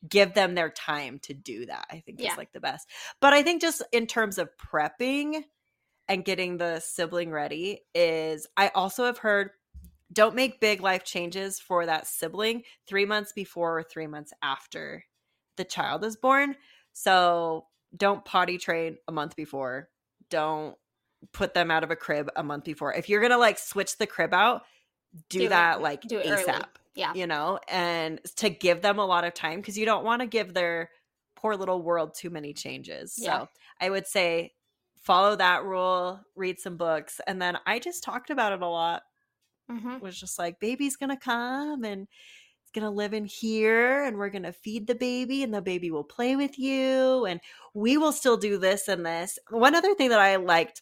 give 0.07 0.34
them 0.34 0.56
their 0.56 0.69
time 0.69 1.19
to 1.19 1.34
do 1.34 1.66
that. 1.66 1.86
I 1.92 2.00
think 2.00 2.22
yeah. 2.22 2.31
is 2.31 2.38
like 2.38 2.52
the 2.54 2.60
best. 2.60 2.88
But 3.22 3.34
I 3.34 3.44
think 3.44 3.62
just 3.62 3.81
in 3.92 4.07
terms 4.07 4.38
of 4.38 4.50
prepping 4.57 5.44
and 6.07 6.25
getting 6.25 6.57
the 6.57 6.80
sibling 6.80 7.31
ready 7.31 7.81
is 7.94 8.48
I 8.56 8.69
also 8.75 9.06
have 9.06 9.18
heard 9.18 9.52
don't 10.13 10.36
make 10.36 10.60
big 10.60 10.81
life 10.81 11.04
changes 11.04 11.60
for 11.60 11.86
that 11.86 12.07
sibling 12.07 12.63
3 12.88 13.06
months 13.06 13.34
before 13.34 13.80
or 13.80 13.84
3 13.84 14.07
months 14.07 14.34
after 14.42 15.04
the 15.57 15.66
child 15.66 16.04
is 16.04 16.16
born. 16.16 16.56
So 16.94 17.66
don't 17.96 18.24
potty 18.24 18.58
train 18.58 18.98
a 19.08 19.12
month 19.12 19.36
before. 19.36 19.90
Don't 20.30 20.75
put 21.34 21.54
them 21.54 21.72
out 21.72 21.84
of 21.84 21.92
a 21.92 21.96
crib 21.96 22.30
a 22.36 22.44
month 22.44 22.66
before. 22.66 22.94
If 22.94 23.10
you're 23.10 23.22
gonna 23.22 23.38
like 23.38 23.58
switch 23.58 23.98
the 23.98 24.06
crib 24.08 24.34
out, 24.34 24.63
do, 25.30 25.40
do 25.40 25.50
that 25.50 25.78
it, 25.78 25.81
like 25.81 26.01
do 26.01 26.19
ASAP. 26.19 26.48
Early. 26.48 26.63
Yeah. 26.96 27.14
You 27.14 27.28
know, 27.28 27.60
and 27.68 28.20
to 28.38 28.50
give 28.50 28.82
them 28.82 29.00
a 29.00 29.06
lot 29.06 29.26
of 29.26 29.34
time 29.34 29.60
because 29.60 29.78
you 29.78 29.86
don't 29.86 30.06
want 30.06 30.22
to 30.22 30.28
give 30.28 30.54
their 30.54 30.90
poor 31.36 31.56
little 31.56 31.82
world 31.82 32.14
too 32.16 32.30
many 32.30 32.54
changes. 32.54 33.16
Yeah. 33.18 33.40
So 33.40 33.50
I 33.82 33.90
would 33.90 34.08
say 34.08 34.54
follow 35.02 35.36
that 35.36 35.66
rule, 35.66 36.22
read 36.36 36.60
some 36.60 36.78
books, 36.78 37.20
and 37.28 37.42
then 37.42 37.58
I 37.66 37.80
just 37.80 38.04
talked 38.04 38.30
about 38.30 38.54
it 38.54 38.62
a 38.62 38.68
lot. 38.68 39.04
Mm-hmm. 39.70 40.00
Was 40.00 40.20
just 40.20 40.40
like 40.40 40.60
baby's 40.60 40.96
gonna 40.96 41.18
come 41.18 41.84
and 41.84 42.08
it's 42.66 42.72
going 42.72 42.84
to 42.84 42.90
live 42.90 43.14
in 43.14 43.26
here 43.26 44.04
and 44.04 44.18
we're 44.18 44.30
going 44.30 44.44
to 44.44 44.52
feed 44.52 44.88
the 44.88 44.96
baby 44.96 45.44
and 45.44 45.54
the 45.54 45.62
baby 45.62 45.92
will 45.92 46.04
play 46.04 46.36
with 46.36 46.58
you 46.58 47.26
and 47.26 47.40
we 47.76 47.96
will 47.96 48.12
still 48.12 48.38
do 48.38 48.58
this 48.58 48.88
and 48.88 49.06
this. 49.06 49.38
One 49.52 49.76
other 49.76 49.94
thing 49.94 50.10
that 50.10 50.20
I 50.20 50.38
liked 50.38 50.82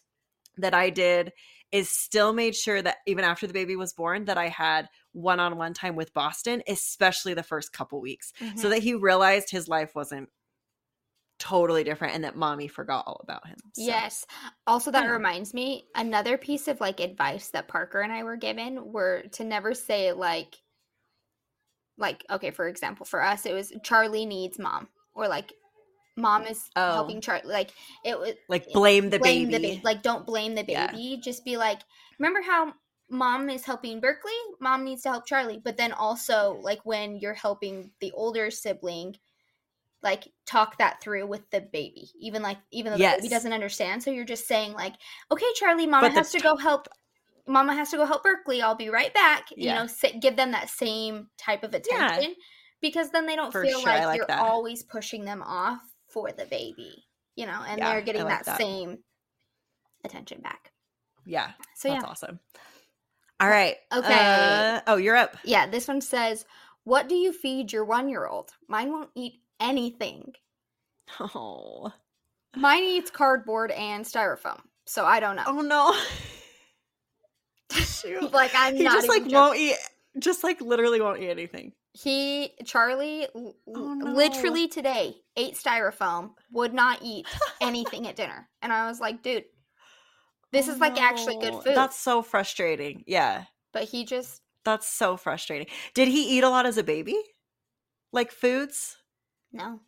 that 0.56 0.72
I 0.72 0.88
did 0.88 1.32
is 1.74 1.90
still 1.90 2.32
made 2.32 2.54
sure 2.54 2.80
that 2.80 2.98
even 3.04 3.24
after 3.24 3.48
the 3.48 3.52
baby 3.52 3.74
was 3.74 3.92
born 3.92 4.26
that 4.26 4.38
I 4.38 4.46
had 4.46 4.88
one-on-one 5.10 5.74
time 5.74 5.96
with 5.96 6.14
Boston, 6.14 6.62
especially 6.68 7.34
the 7.34 7.42
first 7.42 7.72
couple 7.72 8.00
weeks, 8.00 8.32
mm-hmm. 8.40 8.56
so 8.56 8.68
that 8.68 8.78
he 8.78 8.94
realized 8.94 9.50
his 9.50 9.66
life 9.66 9.92
wasn't 9.92 10.28
totally 11.40 11.82
different 11.82 12.14
and 12.14 12.22
that 12.22 12.36
mommy 12.36 12.68
forgot 12.68 13.02
all 13.08 13.20
about 13.24 13.44
him. 13.48 13.56
So. 13.72 13.82
Yes. 13.82 14.24
Also 14.68 14.92
that 14.92 15.10
reminds 15.10 15.52
me 15.52 15.86
another 15.96 16.38
piece 16.38 16.68
of 16.68 16.80
like 16.80 17.00
advice 17.00 17.48
that 17.48 17.66
Parker 17.66 18.00
and 18.00 18.12
I 18.12 18.22
were 18.22 18.36
given 18.36 18.92
were 18.92 19.24
to 19.32 19.42
never 19.42 19.74
say 19.74 20.12
like 20.12 20.54
like 21.98 22.24
okay 22.30 22.50
for 22.50 22.66
example 22.68 23.06
for 23.06 23.22
us 23.22 23.46
it 23.46 23.52
was 23.52 23.72
charlie 23.84 24.26
needs 24.26 24.58
mom 24.58 24.88
or 25.14 25.28
like 25.28 25.52
mom 26.16 26.44
is 26.44 26.70
oh. 26.76 26.92
helping 26.92 27.20
charlie 27.20 27.42
like 27.46 27.70
it 28.04 28.18
was 28.18 28.32
like 28.48 28.70
blame 28.72 29.10
the 29.10 29.18
blame 29.18 29.50
baby. 29.50 29.76
the 29.76 29.80
like 29.82 30.02
don't 30.02 30.26
blame 30.26 30.54
the 30.54 30.62
baby 30.62 30.96
yeah. 30.96 31.16
just 31.20 31.44
be 31.44 31.56
like 31.56 31.80
remember 32.18 32.40
how 32.40 32.72
mom 33.10 33.50
is 33.50 33.64
helping 33.64 34.00
berkeley 34.00 34.32
mom 34.60 34.84
needs 34.84 35.02
to 35.02 35.10
help 35.10 35.26
charlie 35.26 35.60
but 35.62 35.76
then 35.76 35.92
also 35.92 36.58
like 36.62 36.80
when 36.84 37.16
you're 37.16 37.34
helping 37.34 37.90
the 38.00 38.12
older 38.12 38.50
sibling 38.50 39.14
like 40.02 40.28
talk 40.46 40.78
that 40.78 41.00
through 41.00 41.26
with 41.26 41.48
the 41.50 41.60
baby 41.60 42.08
even 42.20 42.42
like 42.42 42.58
even 42.70 42.92
though 42.92 42.98
yes. 42.98 43.16
the 43.16 43.22
baby 43.22 43.30
doesn't 43.30 43.52
understand 43.52 44.02
so 44.02 44.10
you're 44.10 44.24
just 44.24 44.46
saying 44.46 44.72
like 44.72 44.94
okay 45.30 45.46
charlie 45.56 45.86
mama 45.86 46.10
has 46.10 46.30
to 46.30 46.38
go 46.40 46.56
help 46.56 46.88
mama 47.46 47.74
has 47.74 47.90
to 47.90 47.96
go 47.96 48.06
help 48.06 48.22
Berkeley. 48.22 48.62
I'll 48.62 48.74
be 48.74 48.88
right 48.88 49.12
back. 49.12 49.48
Yeah. 49.56 49.74
You 49.74 49.80
know, 49.80 49.86
sit, 49.86 50.20
give 50.20 50.36
them 50.36 50.52
that 50.52 50.70
same 50.70 51.28
type 51.36 51.62
of 51.62 51.74
attention 51.74 52.30
yeah. 52.30 52.34
because 52.80 53.10
then 53.10 53.26
they 53.26 53.36
don't 53.36 53.52
for 53.52 53.62
feel 53.62 53.80
sure. 53.80 53.88
like, 53.88 54.04
like, 54.04 54.16
you're 54.16 54.26
that. 54.26 54.40
always 54.40 54.82
pushing 54.82 55.24
them 55.24 55.42
off 55.42 55.80
for 56.14 56.32
the 56.32 56.46
baby, 56.46 57.04
you 57.36 57.44
know, 57.44 57.60
and 57.68 57.78
yeah, 57.78 57.92
they're 57.92 58.02
getting 58.02 58.22
like 58.22 58.44
that, 58.44 58.46
that, 58.46 58.58
same 58.58 58.98
attention 60.04 60.40
back. 60.40 60.72
Yeah. 61.26 61.50
So 61.74 61.88
that's 61.88 62.02
yeah. 62.02 62.08
awesome. 62.08 62.40
All 63.40 63.48
right. 63.48 63.76
Okay. 63.92 64.14
Uh, 64.14 64.80
oh, 64.86 64.96
you're 64.96 65.16
up. 65.16 65.36
Yeah. 65.44 65.66
This 65.66 65.88
one 65.88 66.00
says, 66.00 66.46
What 66.84 67.08
do 67.08 67.16
you 67.16 67.32
feed 67.32 67.72
your 67.72 67.84
one 67.84 68.08
year 68.08 68.26
old? 68.26 68.52
Mine 68.68 68.92
won't 68.92 69.10
eat 69.14 69.40
anything. 69.60 70.32
Oh. 71.20 71.92
Mine 72.56 72.82
eats 72.84 73.10
cardboard 73.10 73.70
and 73.72 74.06
styrofoam. 74.06 74.58
So 74.86 75.04
I 75.04 75.20
don't 75.20 75.36
know. 75.36 75.44
Oh, 75.46 75.60
no. 75.60 75.94
Like 78.32 78.52
I'm 78.54 78.76
he 78.76 78.82
not 78.82 78.94
just 78.94 79.08
like 79.08 79.22
joking. 79.22 79.34
won't 79.34 79.58
eat 79.58 79.76
just 80.18 80.44
like 80.44 80.60
literally 80.60 81.00
won't 81.00 81.20
eat 81.20 81.30
anything. 81.30 81.72
He 81.96 82.54
Charlie 82.64 83.28
oh, 83.34 83.54
no. 83.66 84.12
literally 84.12 84.66
today 84.66 85.14
ate 85.36 85.54
styrofoam, 85.54 86.32
would 86.50 86.74
not 86.74 86.98
eat 87.02 87.26
anything 87.60 88.08
at 88.08 88.16
dinner. 88.16 88.48
And 88.62 88.72
I 88.72 88.88
was 88.88 88.98
like, 88.98 89.22
dude, 89.22 89.44
This 90.50 90.68
oh, 90.68 90.72
is 90.72 90.78
like 90.80 90.96
no. 90.96 91.02
actually 91.02 91.38
good 91.38 91.54
food. 91.62 91.76
That's 91.76 91.96
so 91.98 92.20
frustrating. 92.22 93.04
Yeah. 93.06 93.44
But 93.72 93.84
he 93.84 94.04
just 94.04 94.42
That's 94.64 94.88
so 94.88 95.16
frustrating. 95.16 95.68
Did 95.94 96.08
he 96.08 96.36
eat 96.36 96.42
a 96.42 96.48
lot 96.48 96.66
as 96.66 96.78
a 96.78 96.82
baby? 96.82 97.16
Like 98.12 98.32
foods? 98.32 98.96
No. 99.52 99.80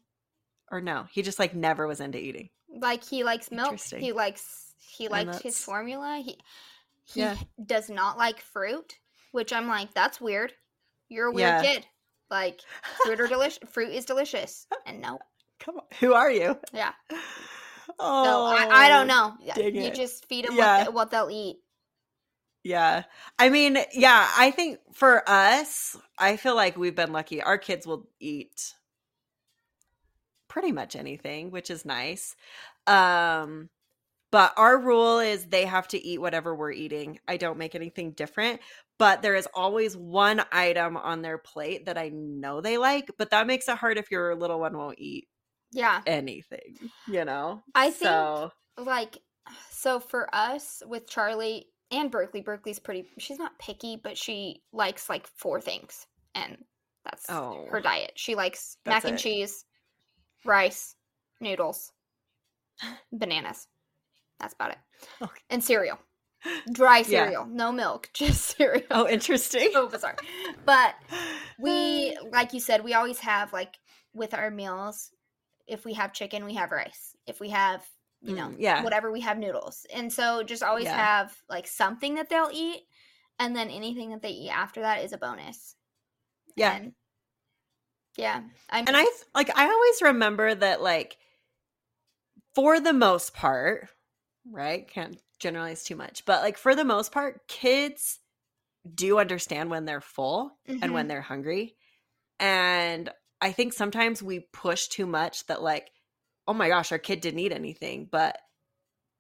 Or 0.70 0.80
no? 0.80 1.06
He 1.10 1.22
just 1.22 1.38
like 1.40 1.54
never 1.54 1.86
was 1.88 2.00
into 2.00 2.18
eating. 2.18 2.50
Like 2.80 3.02
he 3.02 3.24
likes 3.24 3.50
milk. 3.50 3.80
He 3.80 4.12
likes 4.12 4.74
he 4.78 5.08
likes 5.08 5.40
his 5.40 5.58
formula. 5.58 6.22
He 6.24 6.38
he 7.04 7.20
yeah. 7.20 7.36
does 7.64 7.90
not 7.90 8.16
like 8.16 8.40
fruit, 8.40 8.98
which 9.32 9.52
I'm 9.52 9.66
like, 9.66 9.92
that's 9.94 10.20
weird. 10.20 10.52
You're 11.08 11.26
a 11.26 11.32
weird 11.32 11.48
yeah. 11.48 11.62
kid. 11.62 11.86
Like 12.30 12.60
fruit 13.04 13.20
are 13.20 13.28
delicious. 13.28 13.58
fruit 13.70 13.90
is 13.92 14.04
delicious, 14.04 14.66
and 14.86 15.00
no. 15.00 15.18
Come 15.60 15.76
on, 15.76 15.84
who 16.00 16.12
are 16.12 16.30
you? 16.30 16.58
Yeah. 16.72 16.92
Oh, 17.98 18.24
so 18.24 18.46
I, 18.46 18.84
I 18.84 18.88
don't 18.88 19.06
know. 19.06 19.34
you 19.56 19.80
it. 19.82 19.94
just 19.94 20.26
feed 20.26 20.46
them 20.46 20.56
yeah. 20.56 20.84
what, 20.84 20.94
what 20.94 21.10
they'll 21.10 21.30
eat. 21.30 21.56
Yeah. 22.62 23.04
I 23.38 23.48
mean, 23.48 23.78
yeah, 23.92 24.28
I 24.36 24.50
think 24.50 24.80
for 24.92 25.22
us, 25.28 25.96
I 26.18 26.36
feel 26.36 26.56
like 26.56 26.76
we've 26.76 26.96
been 26.96 27.12
lucky. 27.12 27.40
Our 27.40 27.58
kids 27.58 27.86
will 27.86 28.08
eat 28.18 28.74
pretty 30.48 30.72
much 30.72 30.96
anything, 30.96 31.52
which 31.52 31.70
is 31.70 31.84
nice. 31.84 32.34
Um 32.86 33.70
but 34.36 34.52
our 34.58 34.78
rule 34.78 35.18
is 35.18 35.46
they 35.46 35.64
have 35.64 35.88
to 35.88 36.06
eat 36.06 36.20
whatever 36.20 36.54
we're 36.54 36.70
eating. 36.70 37.18
I 37.26 37.38
don't 37.38 37.56
make 37.56 37.74
anything 37.74 38.10
different, 38.10 38.60
but 38.98 39.22
there 39.22 39.34
is 39.34 39.48
always 39.54 39.96
one 39.96 40.42
item 40.52 40.98
on 40.98 41.22
their 41.22 41.38
plate 41.38 41.86
that 41.86 41.96
I 41.96 42.10
know 42.10 42.60
they 42.60 42.76
like, 42.76 43.10
but 43.16 43.30
that 43.30 43.46
makes 43.46 43.66
it 43.66 43.78
hard 43.78 43.96
if 43.96 44.10
your 44.10 44.34
little 44.34 44.60
one 44.60 44.76
won't 44.76 44.98
eat 44.98 45.26
yeah 45.72 46.02
anything, 46.06 46.76
you 47.08 47.24
know. 47.24 47.62
I 47.74 47.86
think 47.86 48.10
so, 48.10 48.52
like 48.76 49.16
so 49.70 50.00
for 50.00 50.28
us 50.34 50.82
with 50.86 51.08
Charlie 51.08 51.68
and 51.90 52.10
Berkeley, 52.10 52.42
Berkeley's 52.42 52.78
pretty 52.78 53.06
she's 53.16 53.38
not 53.38 53.58
picky, 53.58 53.98
but 54.04 54.18
she 54.18 54.60
likes 54.70 55.08
like 55.08 55.26
four 55.38 55.62
things 55.62 56.06
and 56.34 56.58
that's 57.06 57.24
oh, 57.30 57.68
her 57.70 57.80
diet. 57.80 58.12
She 58.16 58.34
likes 58.34 58.76
mac 58.84 59.06
and 59.06 59.14
it. 59.14 59.18
cheese, 59.18 59.64
rice, 60.44 60.94
noodles, 61.40 61.90
bananas. 63.10 63.66
That's 64.40 64.54
about 64.54 64.72
it. 64.72 64.78
Okay. 65.22 65.40
And 65.50 65.62
cereal. 65.62 65.98
Dry 66.72 67.02
cereal, 67.02 67.46
yeah. 67.48 67.54
no 67.54 67.72
milk, 67.72 68.10
just 68.14 68.56
cereal. 68.56 68.84
Oh, 68.90 69.08
interesting. 69.08 69.70
so 69.72 69.88
bizarre. 69.88 70.16
But 70.64 70.94
we, 71.58 72.16
like 72.32 72.52
you 72.52 72.60
said, 72.60 72.84
we 72.84 72.94
always 72.94 73.18
have 73.20 73.52
like 73.52 73.76
with 74.14 74.34
our 74.34 74.50
meals. 74.50 75.10
If 75.66 75.84
we 75.84 75.94
have 75.94 76.12
chicken, 76.12 76.44
we 76.44 76.54
have 76.54 76.70
rice. 76.70 77.16
If 77.26 77.40
we 77.40 77.50
have, 77.50 77.84
you 78.22 78.34
know, 78.34 78.48
mm, 78.48 78.56
yeah, 78.58 78.84
whatever, 78.84 79.10
we 79.10 79.20
have 79.22 79.38
noodles. 79.38 79.86
And 79.92 80.12
so 80.12 80.44
just 80.44 80.62
always 80.62 80.84
yeah. 80.84 80.96
have 80.96 81.34
like 81.48 81.66
something 81.66 82.14
that 82.14 82.28
they'll 82.28 82.50
eat, 82.52 82.82
and 83.40 83.56
then 83.56 83.68
anything 83.68 84.10
that 84.10 84.22
they 84.22 84.30
eat 84.30 84.50
after 84.50 84.82
that 84.82 85.02
is 85.02 85.12
a 85.12 85.18
bonus. 85.18 85.74
Yeah. 86.54 86.76
And, 86.76 86.92
yeah. 88.16 88.42
I'm, 88.70 88.84
and 88.86 88.96
I 88.96 89.06
like 89.34 89.50
I 89.58 89.68
always 89.68 90.02
remember 90.02 90.54
that 90.54 90.80
like 90.80 91.16
for 92.54 92.80
the 92.80 92.92
most 92.92 93.34
part, 93.34 93.88
right? 94.50 94.88
Can't 94.88 95.20
generalize 95.38 95.84
too 95.84 95.96
much, 95.96 96.24
but 96.24 96.42
like 96.42 96.58
for 96.58 96.74
the 96.74 96.84
most 96.84 97.12
part, 97.12 97.46
kids 97.48 98.18
do 98.94 99.18
understand 99.18 99.70
when 99.70 99.84
they're 99.84 100.00
full 100.00 100.52
mm-hmm. 100.68 100.82
and 100.82 100.92
when 100.92 101.02
mm-hmm. 101.02 101.08
they're 101.08 101.20
hungry. 101.20 101.74
And 102.38 103.10
I 103.40 103.52
think 103.52 103.72
sometimes 103.72 104.22
we 104.22 104.46
push 104.52 104.88
too 104.88 105.06
much 105.06 105.46
that, 105.46 105.62
like, 105.62 105.90
oh 106.46 106.54
my 106.54 106.68
gosh, 106.68 106.92
our 106.92 106.98
kid 106.98 107.20
didn't 107.20 107.40
eat 107.40 107.52
anything. 107.52 108.08
But 108.10 108.38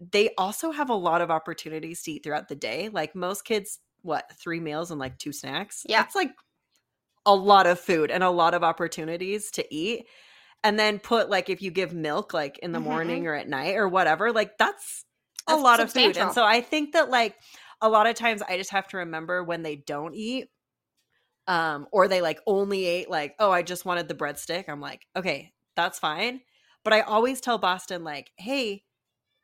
they 0.00 0.30
also 0.36 0.70
have 0.70 0.90
a 0.90 0.94
lot 0.94 1.22
of 1.22 1.30
opportunities 1.30 2.02
to 2.02 2.12
eat 2.12 2.24
throughout 2.24 2.48
the 2.48 2.54
day. 2.54 2.90
Like 2.90 3.14
most 3.14 3.44
kids, 3.44 3.78
what, 4.02 4.30
three 4.38 4.60
meals 4.60 4.90
and 4.90 5.00
like 5.00 5.18
two 5.18 5.32
snacks? 5.32 5.84
Yeah. 5.88 6.02
It's 6.04 6.14
like 6.14 6.32
a 7.24 7.34
lot 7.34 7.66
of 7.66 7.80
food 7.80 8.10
and 8.10 8.22
a 8.22 8.30
lot 8.30 8.54
of 8.54 8.62
opportunities 8.62 9.50
to 9.52 9.74
eat. 9.74 10.06
And 10.62 10.78
then 10.78 10.98
put 10.98 11.30
like 11.30 11.48
if 11.48 11.62
you 11.62 11.70
give 11.70 11.94
milk 11.94 12.34
like 12.34 12.58
in 12.58 12.72
the 12.72 12.78
mm-hmm. 12.78 12.88
morning 12.88 13.26
or 13.26 13.34
at 13.34 13.48
night 13.48 13.76
or 13.76 13.88
whatever, 13.88 14.32
like 14.32 14.58
that's 14.58 15.04
a 15.48 15.56
lot 15.56 15.80
of 15.80 15.92
food. 15.92 16.16
And 16.16 16.32
so 16.32 16.44
I 16.44 16.60
think 16.60 16.92
that 16.92 17.10
like 17.10 17.36
a 17.80 17.88
lot 17.88 18.06
of 18.06 18.14
times 18.14 18.42
I 18.42 18.56
just 18.56 18.70
have 18.70 18.88
to 18.88 18.98
remember 18.98 19.44
when 19.44 19.62
they 19.62 19.76
don't 19.76 20.14
eat 20.14 20.48
um 21.48 21.86
or 21.92 22.08
they 22.08 22.20
like 22.20 22.40
only 22.46 22.86
ate 22.86 23.08
like 23.08 23.34
oh 23.38 23.52
I 23.52 23.62
just 23.62 23.84
wanted 23.84 24.08
the 24.08 24.14
breadstick. 24.14 24.64
I'm 24.68 24.80
like, 24.80 25.06
"Okay, 25.14 25.52
that's 25.76 25.98
fine." 25.98 26.40
But 26.84 26.92
I 26.92 27.00
always 27.02 27.40
tell 27.40 27.58
Boston 27.58 28.04
like, 28.04 28.30
"Hey, 28.36 28.84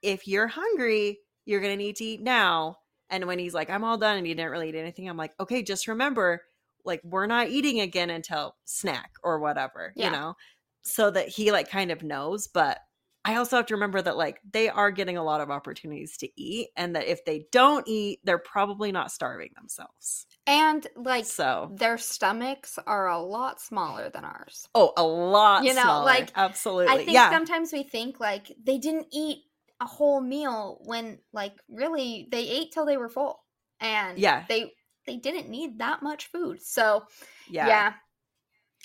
if 0.02 0.26
you're 0.26 0.49
hungry, 0.49 1.18
you're 1.44 1.61
going 1.61 1.73
to 1.73 1.82
need 1.82 1.97
to 1.97 2.04
eat 2.04 2.23
now." 2.23 2.76
And 3.11 3.26
when 3.26 3.38
he's 3.38 3.54
like, 3.54 3.71
"I'm 3.71 3.85
all 3.85 3.99
done," 3.99 4.16
and 4.16 4.26
he 4.26 4.35
didn't 4.35 4.50
really 4.50 4.71
eat 4.71 4.75
anything, 4.75 5.09
I'm 5.09 5.16
like, 5.16 5.35
"Okay, 5.40 5.62
just 5.62 5.88
remember 5.88 6.42
like 6.85 7.00
we're 7.04 7.26
not 7.26 7.49
eating 7.49 7.80
again 7.80 8.11
until 8.11 8.56
snack 8.64 9.12
or 9.23 9.38
whatever, 9.38 9.92
yeah. 9.97 10.06
you 10.06 10.12
know?" 10.12 10.35
So 10.82 11.11
that 11.12 11.28
he 11.28 11.52
like 11.52 11.71
kind 11.71 11.92
of 11.92 12.02
knows, 12.02 12.49
but 12.49 12.80
I 13.25 13.37
also 13.37 13.57
have 13.57 13.67
to 13.67 13.75
remember 13.75 14.02
that 14.02 14.17
like 14.17 14.41
they 14.50 14.69
are 14.69 14.91
getting 14.91 15.17
a 15.17 15.23
lot 15.23 15.41
of 15.41 15.50
opportunities 15.50 16.17
to 16.19 16.29
eat 16.41 16.69
and 16.76 16.97
that 16.97 17.07
if 17.07 17.25
they 17.25 17.47
don't 17.52 17.87
eat, 17.87 18.19
they're 18.25 18.38
probably 18.38 18.91
not 18.91 19.12
starving 19.12 19.50
themselves. 19.55 20.26
And 20.47 20.87
like 20.97 21.25
so 21.25 21.71
their 21.76 21.99
stomachs 21.99 22.79
are 22.85 23.09
a 23.09 23.21
lot 23.21 23.61
smaller 23.61 24.11
than 24.11 24.25
ours. 24.25 24.69
Oh, 24.75 24.93
a 24.97 25.05
lot 25.05 25.64
you 25.64 25.75
know, 25.75 25.83
smaller. 25.83 26.05
like 26.05 26.33
absolutely. 26.35 26.93
I 26.93 26.97
think 26.97 27.12
yeah. 27.12 27.31
sometimes 27.31 27.73
we 27.73 27.85
think 27.85 28.19
like 28.19 28.50
they 28.62 28.79
didn't 28.79 29.07
eat 29.12 29.38
a 29.81 29.87
whole 29.87 30.21
meal 30.21 30.81
when 30.85 31.19
like 31.33 31.55
really 31.69 32.29
they 32.31 32.49
ate 32.49 32.73
till 32.73 32.87
they 32.87 32.97
were 32.97 33.09
full. 33.09 33.41
And 33.81 34.19
yeah, 34.19 34.45
they 34.49 34.73
they 35.07 35.17
didn't 35.17 35.49
need 35.49 35.79
that 35.79 36.02
much 36.02 36.26
food. 36.26 36.61
So 36.61 37.05
yeah. 37.49 37.67
yeah 37.69 37.93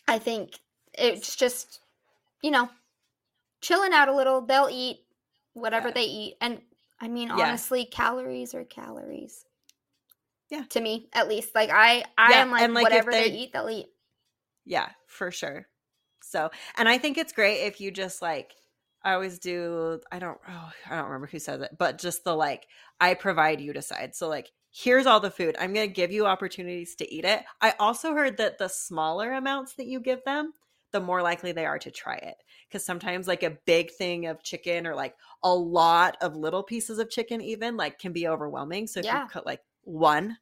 I 0.07 0.19
think 0.19 0.59
it's 0.93 1.35
just 1.35 1.81
you 2.43 2.51
know, 2.51 2.69
chilling 3.61 3.93
out 3.93 4.09
a 4.09 4.15
little. 4.15 4.41
They'll 4.41 4.69
eat 4.71 4.99
whatever 5.53 5.89
yeah. 5.89 5.93
they 5.93 6.03
eat. 6.05 6.35
And 6.41 6.61
I 6.99 7.07
mean, 7.07 7.29
yeah. 7.29 7.47
honestly, 7.47 7.85
calories 7.85 8.53
are 8.53 8.63
calories. 8.63 9.45
Yeah. 10.49 10.63
To 10.69 10.81
me, 10.81 11.09
at 11.13 11.27
least. 11.27 11.53
Like 11.53 11.69
I 11.71 12.05
I 12.17 12.31
yeah. 12.31 12.41
am 12.41 12.51
like, 12.51 12.69
like 12.71 12.83
whatever 12.83 13.11
they 13.11 13.31
eat, 13.31 13.53
they'll 13.53 13.69
eat. 13.69 13.87
Yeah, 14.65 14.89
for 15.05 15.31
sure. 15.31 15.67
So 16.21 16.49
and 16.77 16.87
I 16.89 16.97
think 16.97 17.17
it's 17.17 17.33
great 17.33 17.65
if 17.65 17.79
you 17.79 17.91
just 17.91 18.21
like 18.21 18.53
I 19.03 19.13
always 19.13 19.39
do 19.39 19.99
I 20.11 20.19
don't 20.19 20.37
oh 20.47 20.71
I 20.89 20.95
don't 20.95 21.05
remember 21.05 21.27
who 21.27 21.39
says 21.39 21.61
it, 21.61 21.71
but 21.77 21.97
just 21.97 22.23
the 22.23 22.35
like 22.35 22.67
I 22.99 23.13
provide 23.13 23.61
you 23.61 23.73
decide. 23.73 24.15
So 24.15 24.27
like 24.27 24.51
here's 24.71 25.05
all 25.05 25.19
the 25.19 25.31
food. 25.31 25.55
I'm 25.59 25.73
going 25.73 25.87
to 25.87 25.93
give 25.93 26.11
you 26.11 26.25
opportunities 26.25 26.95
to 26.95 27.13
eat 27.13 27.25
it. 27.25 27.43
I 27.61 27.73
also 27.79 28.13
heard 28.13 28.37
that 28.37 28.57
the 28.57 28.67
smaller 28.67 29.33
amounts 29.33 29.73
that 29.75 29.87
you 29.87 29.99
give 29.99 30.23
them, 30.23 30.53
the 30.91 30.99
more 30.99 31.21
likely 31.21 31.51
they 31.51 31.65
are 31.65 31.79
to 31.79 31.91
try 31.91 32.15
it. 32.15 32.35
Because 32.67 32.85
sometimes 32.85 33.27
like 33.27 33.43
a 33.43 33.57
big 33.65 33.91
thing 33.91 34.27
of 34.27 34.43
chicken 34.43 34.87
or 34.87 34.95
like 34.95 35.15
a 35.43 35.53
lot 35.53 36.17
of 36.21 36.35
little 36.35 36.63
pieces 36.63 36.99
of 36.99 37.09
chicken 37.09 37.41
even 37.41 37.77
like 37.77 37.99
can 37.99 38.13
be 38.13 38.27
overwhelming. 38.27 38.87
So 38.87 38.99
if 38.99 39.05
yeah. 39.05 39.23
you 39.23 39.29
cut 39.29 39.45
like 39.45 39.61
one 39.83 40.37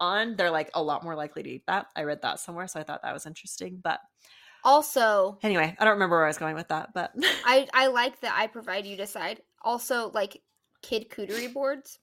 on 0.00 0.34
they're 0.34 0.50
like 0.50 0.70
a 0.74 0.82
lot 0.82 1.04
more 1.04 1.14
likely 1.14 1.42
to 1.42 1.50
eat 1.50 1.64
that. 1.66 1.86
I 1.94 2.02
read 2.02 2.22
that 2.22 2.40
somewhere 2.40 2.66
so 2.66 2.80
i 2.80 2.82
thought 2.82 3.02
that 3.02 3.12
was 3.12 3.26
interesting 3.26 3.80
but 3.82 4.00
also 4.64 5.38
anyway 5.44 5.76
i 5.78 5.84
don't 5.84 5.92
remember 5.92 6.16
where 6.16 6.24
i 6.24 6.28
was 6.28 6.36
going 6.36 6.56
with 6.56 6.66
that 6.68 6.88
but 6.92 7.12
i 7.44 7.68
i 7.72 7.86
like 7.88 8.20
that 8.20 8.34
i 8.36 8.48
provide 8.48 8.86
you 8.86 8.96
decide 8.96 9.40
also 9.62 10.10
like 10.12 10.40
kid 10.84 11.08
cootery 11.08 11.52
boards. 11.52 11.98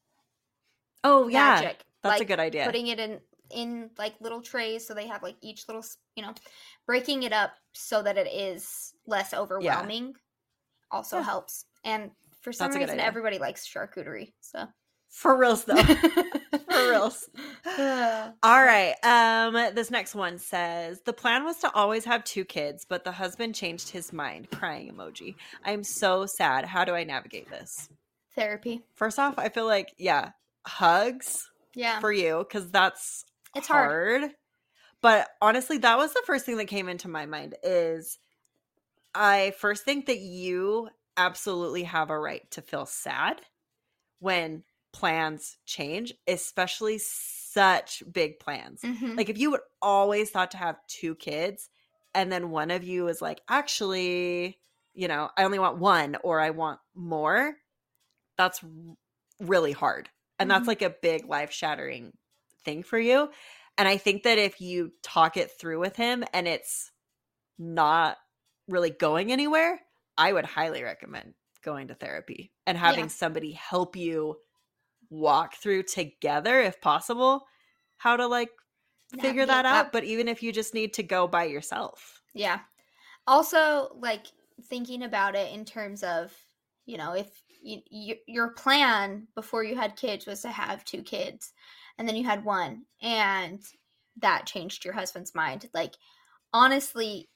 Oh 1.04 1.28
yeah. 1.28 1.56
Magic. 1.56 1.86
that's 2.02 2.14
like, 2.14 2.22
a 2.22 2.26
good 2.26 2.40
idea. 2.40 2.66
putting 2.66 2.88
it 2.88 3.00
in 3.00 3.20
in 3.54 3.90
like 3.98 4.14
little 4.20 4.42
trays 4.42 4.88
so 4.88 4.94
they 4.94 5.08
have 5.08 5.24
like 5.24 5.36
each 5.42 5.68
little 5.68 5.84
you 6.16 6.24
know 6.24 6.34
breaking 6.86 7.24
it 7.24 7.34
up 7.34 7.52
so 7.74 8.02
that 8.02 8.18
it 8.18 8.28
is 8.28 8.94
less 9.08 9.34
overwhelming 9.34 10.08
yeah. 10.08 10.12
also 10.92 11.18
yeah. 11.18 11.24
helps 11.24 11.66
and 11.84 12.12
for 12.42 12.52
some 12.52 12.72
That's 12.72 12.82
reason 12.82 13.00
everybody 13.00 13.40
likes 13.40 13.68
charcuterie 13.68 14.34
so. 14.42 14.68
For 15.10 15.36
reals 15.36 15.66
though. 15.66 15.76
For 15.84 16.90
reals. 16.90 17.30
All 17.66 18.64
right 18.64 18.96
um 19.04 19.54
this 19.76 19.92
next 19.92 20.16
one 20.16 20.38
says 20.38 21.02
the 21.06 21.12
plan 21.12 21.44
was 21.44 21.58
to 21.58 21.74
always 21.74 22.06
have 22.06 22.24
two 22.24 22.46
kids 22.46 22.86
but 22.88 23.04
the 23.04 23.12
husband 23.12 23.54
changed 23.54 23.90
his 23.90 24.14
mind. 24.14 24.50
Crying 24.52 24.90
emoji. 24.92 25.36
I'm 25.66 25.84
so 25.84 26.26
sad. 26.26 26.66
How 26.66 26.86
do 26.86 26.94
i 26.94 27.04
navigate 27.04 27.50
this? 27.50 27.90
Therapy. 28.36 28.84
First 28.96 29.20
off 29.20 29.38
i 29.38 29.50
feel 29.50 29.66
like 29.66 29.94
yeah 29.98 30.32
hugs 30.66 31.52
yeah. 31.76 32.00
for 32.00 32.12
you 32.12 32.46
because 32.48 32.70
that's 32.72 33.26
it's 33.56 33.68
hard. 33.68 33.92
hard. 33.92 34.32
But 35.02 35.30
honestly, 35.42 35.78
that 35.80 35.98
was 35.98 36.14
the 36.14 36.24
first 36.26 36.46
thing 36.46 36.58
that 36.58 36.68
came 36.68 36.90
into 36.90 37.08
my 37.08 37.26
mind 37.26 37.56
is 37.64 38.20
I 39.14 39.52
first 39.58 39.84
think 39.86 40.06
that 40.08 40.20
you 40.20 40.90
absolutely 41.18 41.84
have 41.84 42.10
a 42.10 42.20
right 42.20 42.50
to 42.52 42.62
feel 42.62 42.86
sad 42.86 43.42
when 44.20 44.64
plans 44.94 45.58
change, 45.66 46.14
especially 46.28 46.98
such 47.00 48.04
big 48.12 48.40
plans. 48.40 48.86
Mm-hmm. 48.86 49.18
Like 49.18 49.30
if 49.30 49.38
you 49.38 49.52
would 49.52 49.62
always 49.82 50.32
thought 50.32 50.52
to 50.52 50.58
have 50.58 50.86
two 50.88 51.16
kids 51.16 51.70
and 52.16 52.32
then 52.32 52.52
one 52.52 52.72
of 52.72 52.84
you 52.84 53.08
is 53.08 53.22
like, 53.22 53.42
actually, 53.50 54.60
you 54.94 55.08
know, 55.08 55.30
I 55.38 55.44
only 55.46 55.60
want 55.60 55.80
one 55.80 56.18
or 56.24 56.40
I 56.40 56.52
want 56.52 56.80
more, 56.96 57.56
that's 58.38 58.64
really 59.40 59.72
hard. 59.72 60.10
And 60.40 60.50
that's 60.50 60.68
Mhm. 60.68 60.68
like 60.68 60.82
a 60.82 60.90
big 60.90 61.26
life 61.26 61.52
shattering 61.52 62.14
thing 62.64 62.84
for 62.84 63.00
you. 63.00 63.32
And 63.78 63.88
I 63.88 63.98
think 63.98 64.24
that 64.24 64.38
if 64.38 64.62
you 64.62 64.94
talk 65.04 65.38
it 65.38 65.52
through 65.52 65.80
with 65.80 65.96
him 65.96 66.24
and 66.34 66.48
it's 66.48 66.92
not 67.60 68.18
really 68.68 68.90
going 68.92 69.32
anywhere, 69.32 69.82
I 70.18 70.34
would 70.34 70.46
highly 70.46 70.84
recommend 70.84 71.36
going 71.64 71.90
to 71.90 71.96
therapy 71.96 72.54
and 72.68 72.78
having 72.78 73.08
Yeah. 73.08 73.10
somebody 73.10 73.54
help 73.54 73.96
you 73.96 74.38
walk 75.10 75.56
through 75.56 75.84
together 75.84 76.62
if 76.62 76.82
possible 76.82 77.46
how 77.98 78.18
to 78.18 78.28
like 78.28 78.52
figure 79.20 79.46
that 79.46 79.66
Navigate 79.66 79.66
out 79.66 79.92
but 79.94 80.04
even 80.04 80.28
if 80.28 80.44
you 80.44 80.52
just 80.54 80.74
need 80.74 80.94
to 80.94 81.04
go 81.04 81.28
by 81.28 81.46
yourself 81.46 82.22
Yeah. 82.34 82.62
Also, 83.28 83.94
like 83.96 84.28
thinking 84.64 85.04
about 85.04 85.36
it 85.36 85.54
in 85.54 85.66
terms 85.66 86.04
of, 86.04 86.38
you 86.86 86.98
know, 86.98 87.14
if 87.14 87.44
you, 87.62 87.82
you, 87.90 88.18
your 88.28 88.54
plan 88.54 89.28
before 89.36 89.64
you 89.64 89.76
had 89.76 89.96
kids 89.98 90.26
was 90.26 90.42
to 90.42 90.50
have 90.52 90.86
two 90.86 91.04
kids 91.04 91.54
and 91.98 92.08
then 92.08 92.16
you 92.16 92.24
had 92.26 92.46
one 92.46 92.86
and 93.02 93.64
that 94.18 94.46
changed 94.46 94.86
your 94.86 94.94
husband's 94.94 95.36
mind. 95.36 95.70
Like, 95.74 95.96
honestly, 96.54 97.30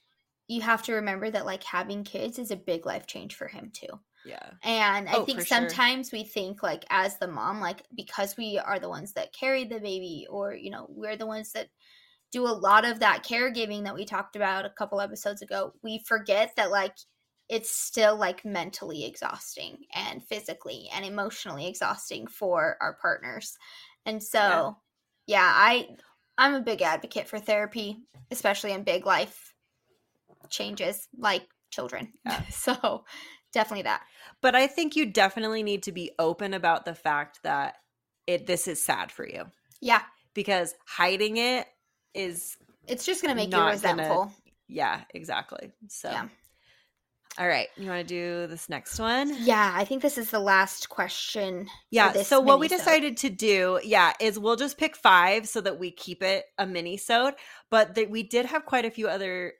you 0.48 0.62
have 0.62 0.82
to 0.84 0.94
remember 0.94 1.30
that 1.30 1.46
like 1.46 1.64
having 1.64 2.04
kids 2.04 2.38
is 2.38 2.50
a 2.50 2.56
big 2.56 2.86
life 2.86 3.06
change 3.06 3.34
for 3.36 3.48
him 3.48 3.70
too. 3.72 3.88
yeah 4.24 4.54
And 4.62 5.08
I 5.08 5.18
Oh, 5.18 5.26
think 5.26 5.40
for 5.40 5.44
sure. 5.44 5.80
sometimes 5.80 6.12
we 6.12 6.24
think 6.24 6.62
like 6.62 6.84
as 6.90 7.18
the 7.18 7.28
mom, 7.28 7.60
like 7.60 7.82
because 7.94 8.36
we 8.36 8.58
are 8.58 8.78
the 8.78 8.88
ones 8.88 9.12
that 9.12 9.32
carry 9.34 9.64
the 9.64 9.80
baby 9.80 10.26
or, 10.30 10.54
you 10.54 10.70
know, 10.70 10.86
we're 10.88 11.16
the 11.16 11.26
ones 11.26 11.52
that 11.52 11.68
do 12.32 12.46
a 12.46 12.48
lot 12.50 12.84
of 12.84 13.00
that 13.00 13.24
caregiving 13.24 13.84
that 13.84 13.94
we 13.94 14.04
talked 14.04 14.36
about 14.36 14.66
a 14.66 14.70
couple 14.70 15.00
episodes 15.00 15.42
ago, 15.42 15.74
we 15.82 16.02
forget 16.06 16.52
that 16.56 16.70
like 16.70 16.96
it's 17.48 17.70
still 17.70 18.16
like 18.16 18.44
mentally 18.44 19.04
exhausting 19.04 19.84
and 19.94 20.24
physically 20.26 20.88
and 20.92 21.04
emotionally 21.04 21.66
exhausting 21.68 22.26
for 22.26 22.76
our 22.80 22.96
partners. 23.00 23.56
And 24.06 24.22
so 24.22 24.76
yeah, 25.26 25.50
I 25.54 25.88
I'm 26.38 26.54
a 26.54 26.60
big 26.62 26.80
advocate 26.80 27.28
for 27.28 27.38
therapy, 27.38 27.98
especially 28.30 28.72
in 28.72 28.82
big 28.84 29.04
life 29.04 29.52
changes 30.48 31.08
like 31.18 31.46
children. 31.70 32.12
Yeah. 32.24 32.42
so 32.50 33.04
definitely 33.52 33.82
that. 33.84 34.02
but 34.42 34.54
i 34.54 34.66
think 34.66 34.96
you 34.96 35.06
definitely 35.06 35.62
need 35.62 35.82
to 35.84 35.92
be 35.92 36.10
open 36.18 36.52
about 36.52 36.84
the 36.84 36.94
fact 36.94 37.38
that 37.42 37.76
it 38.26 38.46
this 38.46 38.68
is 38.68 38.82
sad 38.84 39.10
for 39.10 39.26
you 39.26 39.44
Yeah. 39.80 40.02
because 40.34 40.74
hiding 40.86 41.38
it 41.38 41.66
is 42.12 42.58
It's 42.86 43.06
just 43.06 43.22
gonna 43.22 43.34
make 43.34 43.46
you 43.46 43.52
Not 43.52 43.80
gonna- 43.80 44.02
resentful. 44.02 44.32
yeah 44.68 45.04
exactly 45.14 45.72
so 45.88 46.10
Yeah. 46.10 46.28
All 47.38 47.46
right 47.46 47.68
you 47.76 47.88
want 47.88 48.06
to 48.06 48.14
do 48.14 48.46
this 48.46 48.68
next 48.68 48.98
one 48.98 49.32
Yeah, 49.44 49.72
I 49.74 49.84
think 49.84 50.02
this 50.02 50.18
is 50.18 50.30
the 50.30 50.38
last 50.40 50.88
question. 50.88 51.68
Yeah. 51.90 52.12
So 52.22 52.40
what 52.40 52.58
we 52.60 52.68
decided 52.68 53.16
to 53.18 53.30
do, 53.30 53.80
yeah, 53.84 54.12
is 54.20 54.38
we'll 54.38 54.56
just 54.56 54.78
pick 54.78 54.96
five 54.96 55.48
so 55.48 55.60
that 55.60 55.78
we 55.78 55.90
keep 55.90 56.22
it 56.22 56.44
a 56.58 56.66
mini 56.66 56.96
sode. 56.96 57.34
But 57.70 57.94
that 57.96 58.10
we 58.10 58.22
did 58.22 58.46
have 58.46 58.64
quite 58.64 58.84
a 58.84 58.90
few 58.90 59.08
other 59.08 59.52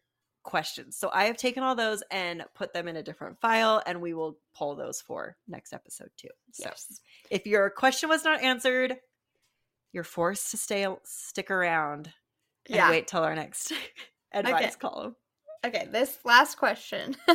questions. 0.42 0.96
So 0.96 1.10
I 1.12 1.24
have 1.24 1.36
taken 1.36 1.62
all 1.62 1.74
those 1.74 2.02
and 2.10 2.44
put 2.54 2.72
them 2.72 2.88
in 2.88 2.96
a 2.96 3.02
different 3.02 3.40
file 3.40 3.82
and 3.86 4.00
we 4.00 4.14
will 4.14 4.38
pull 4.56 4.76
those 4.76 5.00
for 5.00 5.36
next 5.48 5.72
episode 5.72 6.10
too. 6.16 6.28
So 6.52 6.68
Yes. 6.68 7.00
if 7.30 7.46
your 7.46 7.68
question 7.70 8.08
was 8.08 8.24
not 8.24 8.42
answered, 8.42 8.96
you're 9.92 10.04
forced 10.04 10.50
to 10.52 10.56
stay 10.56 10.86
stick 11.04 11.50
around 11.50 12.12
and 12.68 12.76
Yeah. 12.76 12.90
wait 12.90 13.08
till 13.08 13.22
our 13.22 13.34
next 13.34 13.72
advice 14.32 14.62
Okay. 14.62 14.74
column. 14.78 15.16
Okay, 15.64 15.88
this 15.90 16.18
last 16.24 16.56
question. 16.56 17.16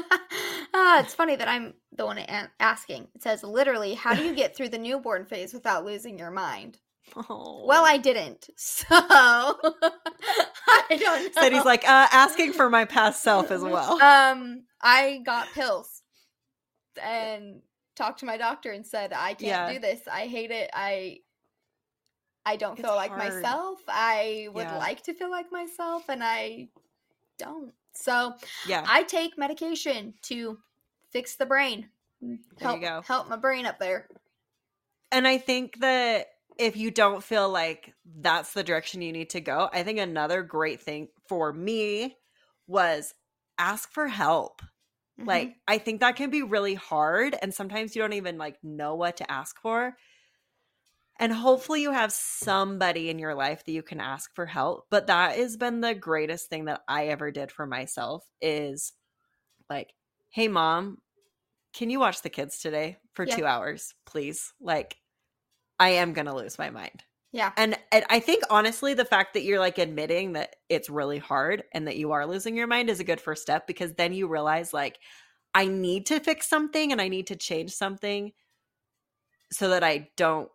ah, 0.74 1.00
it's 1.01 1.13
funny 1.13 1.36
that 1.36 1.48
I'm 1.48 1.74
the 1.92 2.06
one 2.06 2.20
asking. 2.60 3.08
It 3.16 3.24
says 3.24 3.44
literally, 3.44 3.94
how 3.94 4.13
do 4.16 4.24
you 4.24 4.34
get 4.36 4.56
through 4.56 4.70
the 4.70 4.78
newborn 4.78 5.25
phase 5.25 5.54
without 5.54 5.86
losing 5.86 6.18
your 6.18 6.32
mind? 6.32 6.78
Oh. 7.16 7.66
Well, 7.66 7.86
I 7.86 7.98
didn't. 7.98 8.50
So 8.57 8.86
I 9.00 10.98
don't 10.98 11.24
know. 11.24 11.29
said 11.34 11.51
he's 11.51 11.66
like 11.66 11.84
uh, 11.84 12.07
asking 12.12 12.53
for 12.53 12.70
my 12.70 12.86
past 12.86 13.22
self 13.24 13.51
as 13.51 13.62
well. 13.62 14.00
um, 14.01 14.64
I 14.81 15.22
got 15.25 15.51
pills 15.53 16.01
and 17.01 17.62
talked 17.96 18.20
to 18.20 18.25
my 18.25 18.38
doctor 18.38 18.72
and 18.72 18.86
said 18.86 19.14
I 19.14 19.34
can't 19.34 19.66
Yeah. 19.66 19.74
do 19.74 19.79
this. 19.79 20.01
I 20.12 20.27
hate 20.27 20.51
it. 20.51 20.70
I 20.74 21.20
I 22.46 22.55
don't 22.55 22.77
It's 22.77 22.88
feel 22.88 22.96
like 22.96 23.12
hard. 23.12 23.34
myself. 23.34 23.79
I 23.88 24.48
would 24.53 24.68
Yeah. 24.68 24.77
like 24.77 25.03
to 25.03 25.14
feel 25.14 25.29
like 25.29 25.51
myself 25.51 26.03
and 26.10 26.24
I 26.24 26.70
don't. 27.38 27.72
So, 27.94 28.36
yeah. 28.68 28.86
I 28.88 29.04
take 29.04 29.38
medication 29.38 30.14
to 30.24 30.60
fix 31.12 31.36
the 31.36 31.46
brain. 31.46 31.90
There 32.22 32.38
help. 32.60 33.06
Help 33.06 33.30
my 33.30 33.38
brain 33.38 33.66
up 33.66 33.80
there. 33.80 34.08
And 35.12 35.27
I 35.27 35.38
think 35.38 35.80
that 35.80 36.27
if 36.58 36.77
you 36.77 36.92
don't 36.92 37.24
feel 37.24 37.50
like 37.50 37.94
that's 38.06 38.54
the 38.54 38.64
direction 38.64 39.01
you 39.01 39.12
need 39.12 39.30
to 39.32 39.42
go, 39.42 39.70
I 39.74 39.84
think 39.84 40.00
another 40.00 40.44
great 40.44 40.82
thing 40.82 41.10
for 41.27 41.51
me 41.51 42.18
was 42.68 43.14
ask 43.58 43.92
for 43.92 44.08
help. 44.08 44.62
Mhm. 45.18 45.27
Like 45.27 45.56
I 45.68 45.77
think 45.77 46.00
that 46.00 46.16
can 46.16 46.30
be 46.30 46.44
really 46.44 46.75
hard 46.75 47.36
and 47.42 47.54
sometimes 47.54 47.96
you 47.96 48.01
don't 48.01 48.14
even 48.14 48.38
like 48.38 48.64
know 48.64 48.96
what 48.96 49.18
to 49.18 49.30
ask 49.32 49.60
for. 49.60 49.98
And 51.22 51.34
hopefully 51.34 51.84
you 51.84 51.92
have 51.94 52.12
somebody 52.12 53.10
in 53.10 53.20
your 53.20 53.36
life 53.36 53.66
that 53.66 53.74
you 53.74 53.84
can 53.84 54.01
ask 54.01 54.36
for 54.36 54.48
help, 54.48 54.88
but 54.92 55.07
that 55.07 55.38
has 55.38 55.57
been 55.57 55.81
the 55.81 55.96
greatest 55.96 56.50
thing 56.50 56.66
that 56.66 56.84
I 56.90 57.07
ever 57.10 57.31
did 57.31 57.51
for 57.51 57.68
myself 57.68 58.27
is 58.42 58.94
like, 59.70 59.96
"Hey 60.29 60.48
mom, 60.50 61.01
can 61.74 61.90
you 61.90 62.00
watch 62.00 62.22
the 62.24 62.29
kids 62.31 62.60
today 62.60 63.00
for 63.14 63.25
Yeah. 63.25 63.42
2 63.42 63.46
hours, 63.46 63.96
please?" 64.05 64.53
Like 64.62 64.98
I 65.79 65.90
am 65.92 66.14
going 66.14 66.27
to 66.27 66.36
lose 66.36 66.60
my 66.60 66.70
mind. 66.72 67.05
yeah. 67.31 67.53
And, 67.57 67.77
and 67.92 68.05
I 68.10 68.20
think 68.20 68.44
honestly, 68.50 68.94
the 68.94 69.05
fact 69.05 69.34
that 69.34 69.44
you're 69.44 69.60
like 69.60 69.77
admitting 69.77 70.34
that 70.34 70.57
it's 70.70 70.90
really 70.90 71.18
hard 71.20 71.64
and 71.74 71.88
that 71.88 71.98
you 71.98 72.12
are 72.14 72.25
losing 72.25 72.55
your 72.55 72.68
mind 72.68 72.90
is 72.90 73.00
a 73.00 73.03
good 73.05 73.22
first 73.22 73.42
step 73.42 73.68
because 73.68 73.94
then 73.94 74.14
you 74.14 74.27
realize 74.27 74.74
like 74.74 75.00
I 75.53 75.68
need 75.68 76.05
to 76.07 76.20
fix 76.22 76.48
something 76.48 76.92
and 76.92 77.01
I 77.01 77.10
need 77.10 77.27
to 77.27 77.36
change 77.36 77.72
something 77.74 78.34
so 79.51 79.70
that 79.70 79.84
I 79.84 80.10
don't 80.18 80.50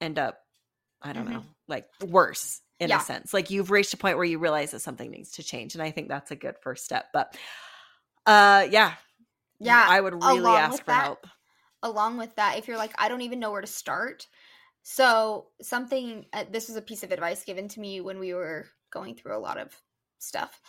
end 0.00 0.18
up, 0.18 0.40
I 1.02 1.12
don't 1.12 1.26
Mhm. 1.26 1.32
know, 1.32 1.44
like 1.68 1.88
worse 2.02 2.60
in 2.80 2.88
Yeah. 2.88 2.98
a 2.98 3.02
sense. 3.02 3.32
Like 3.32 3.50
you've 3.50 3.70
reached 3.70 3.94
a 3.94 3.96
point 3.96 4.16
where 4.16 4.24
you 4.26 4.38
realize 4.38 4.72
that 4.72 4.80
something 4.80 5.10
needs 5.10 5.32
to 5.32 5.42
change. 5.42 5.74
And 5.74 5.82
I 5.82 5.90
think 5.90 6.08
that's 6.08 6.30
a 6.30 6.36
good 6.36 6.56
first 6.60 6.84
step. 6.84 7.06
But 7.12 7.36
uh 8.26 8.66
yeah. 8.70 8.94
Yeah. 9.60 9.86
I 9.88 10.00
would 10.00 10.14
really 10.14 10.38
along 10.38 10.56
ask 10.58 10.78
for 10.80 10.86
that- 10.86 11.04
help. 11.04 11.26
along 11.82 12.16
with 12.16 12.34
that, 12.36 12.58
if 12.58 12.66
you're 12.66 12.78
like, 12.78 12.94
I 12.98 13.08
don't 13.08 13.20
even 13.22 13.38
know 13.40 13.50
where 13.50 13.60
to 13.60 13.66
start. 13.66 14.26
So, 14.82 15.50
something, 15.62 16.26
uh, 16.32 16.44
this 16.50 16.68
was 16.68 16.76
a 16.76 16.82
piece 16.82 17.02
of 17.02 17.12
advice 17.12 17.44
given 17.44 17.68
to 17.68 17.80
me 17.80 18.00
when 18.02 18.18
we 18.18 18.34
were 18.34 18.66
going 18.90 19.14
through 19.14 19.36
a 19.36 19.38
lot 19.38 19.56
of 19.58 19.74
stuff, 20.18 20.60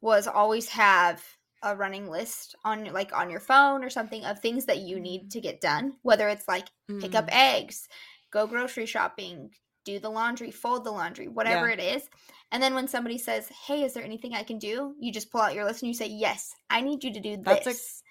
was 0.00 0.26
always 0.26 0.68
have 0.70 1.22
a 1.62 1.74
running 1.74 2.10
list 2.10 2.54
on 2.64 2.84
like 2.92 3.14
on 3.14 3.30
your 3.30 3.40
phone 3.40 3.82
or 3.82 3.88
something 3.88 4.22
of 4.26 4.38
things 4.40 4.66
that 4.66 4.78
you 4.80 5.00
need 5.00 5.30
to 5.30 5.40
get 5.40 5.62
done 5.62 5.94
whether 6.02 6.28
it's 6.28 6.46
like 6.46 6.66
pick 7.00 7.14
up 7.14 7.26
Mm. 7.28 7.32
eggs 7.32 7.88
go 8.34 8.46
grocery 8.46 8.86
shopping 8.86 9.50
do 9.84 9.98
the 9.98 10.10
laundry 10.10 10.50
fold 10.50 10.84
the 10.84 10.90
laundry 10.90 11.28
whatever 11.28 11.68
Yeah. 11.68 11.74
it 11.74 11.80
is 11.80 12.08
and 12.52 12.62
then 12.62 12.74
when 12.74 12.88
somebody 12.88 13.18
says 13.18 13.48
hey 13.66 13.82
is 13.84 13.94
there 13.94 14.04
anything 14.04 14.34
i 14.34 14.42
can 14.42 14.58
do 14.58 14.94
you 15.00 15.12
just 15.12 15.30
pull 15.30 15.40
out 15.40 15.54
your 15.54 15.64
list 15.64 15.82
and 15.82 15.88
you 15.88 15.94
say 15.94 16.06
yes 16.08 16.52
i 16.70 16.80
need 16.80 17.04
you 17.04 17.12
to 17.14 17.20
do 17.20 17.36
That's 17.42 17.66
a- 17.66 17.70
this 17.70 18.02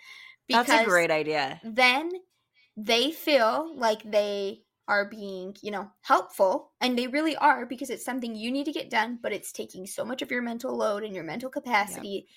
That's 0.50 0.72
a 0.72 0.86
great 0.86 1.12
idea. 1.12 1.62
then 1.64 2.10
they 2.78 3.12
feel 3.12 3.72
like 3.78 4.02
they 4.04 4.64
are 4.88 5.08
being, 5.10 5.56
you 5.62 5.72
know, 5.72 5.90
helpful 6.02 6.74
and 6.82 6.98
they 6.98 7.08
really 7.08 7.36
are 7.38 7.66
because 7.66 7.90
it's 7.90 8.04
something 8.04 8.36
you 8.36 8.52
need 8.52 8.66
to 8.66 8.72
get 8.74 8.90
done, 8.90 9.18
but 9.22 9.32
it's 9.32 9.52
taking 9.54 9.86
so 9.88 10.04
much 10.04 10.22
of 10.22 10.32
your 10.32 10.42
mental 10.42 10.76
load 10.76 11.04
and 11.04 11.16
your 11.16 11.24
mental 11.24 11.50
capacity 11.50 12.28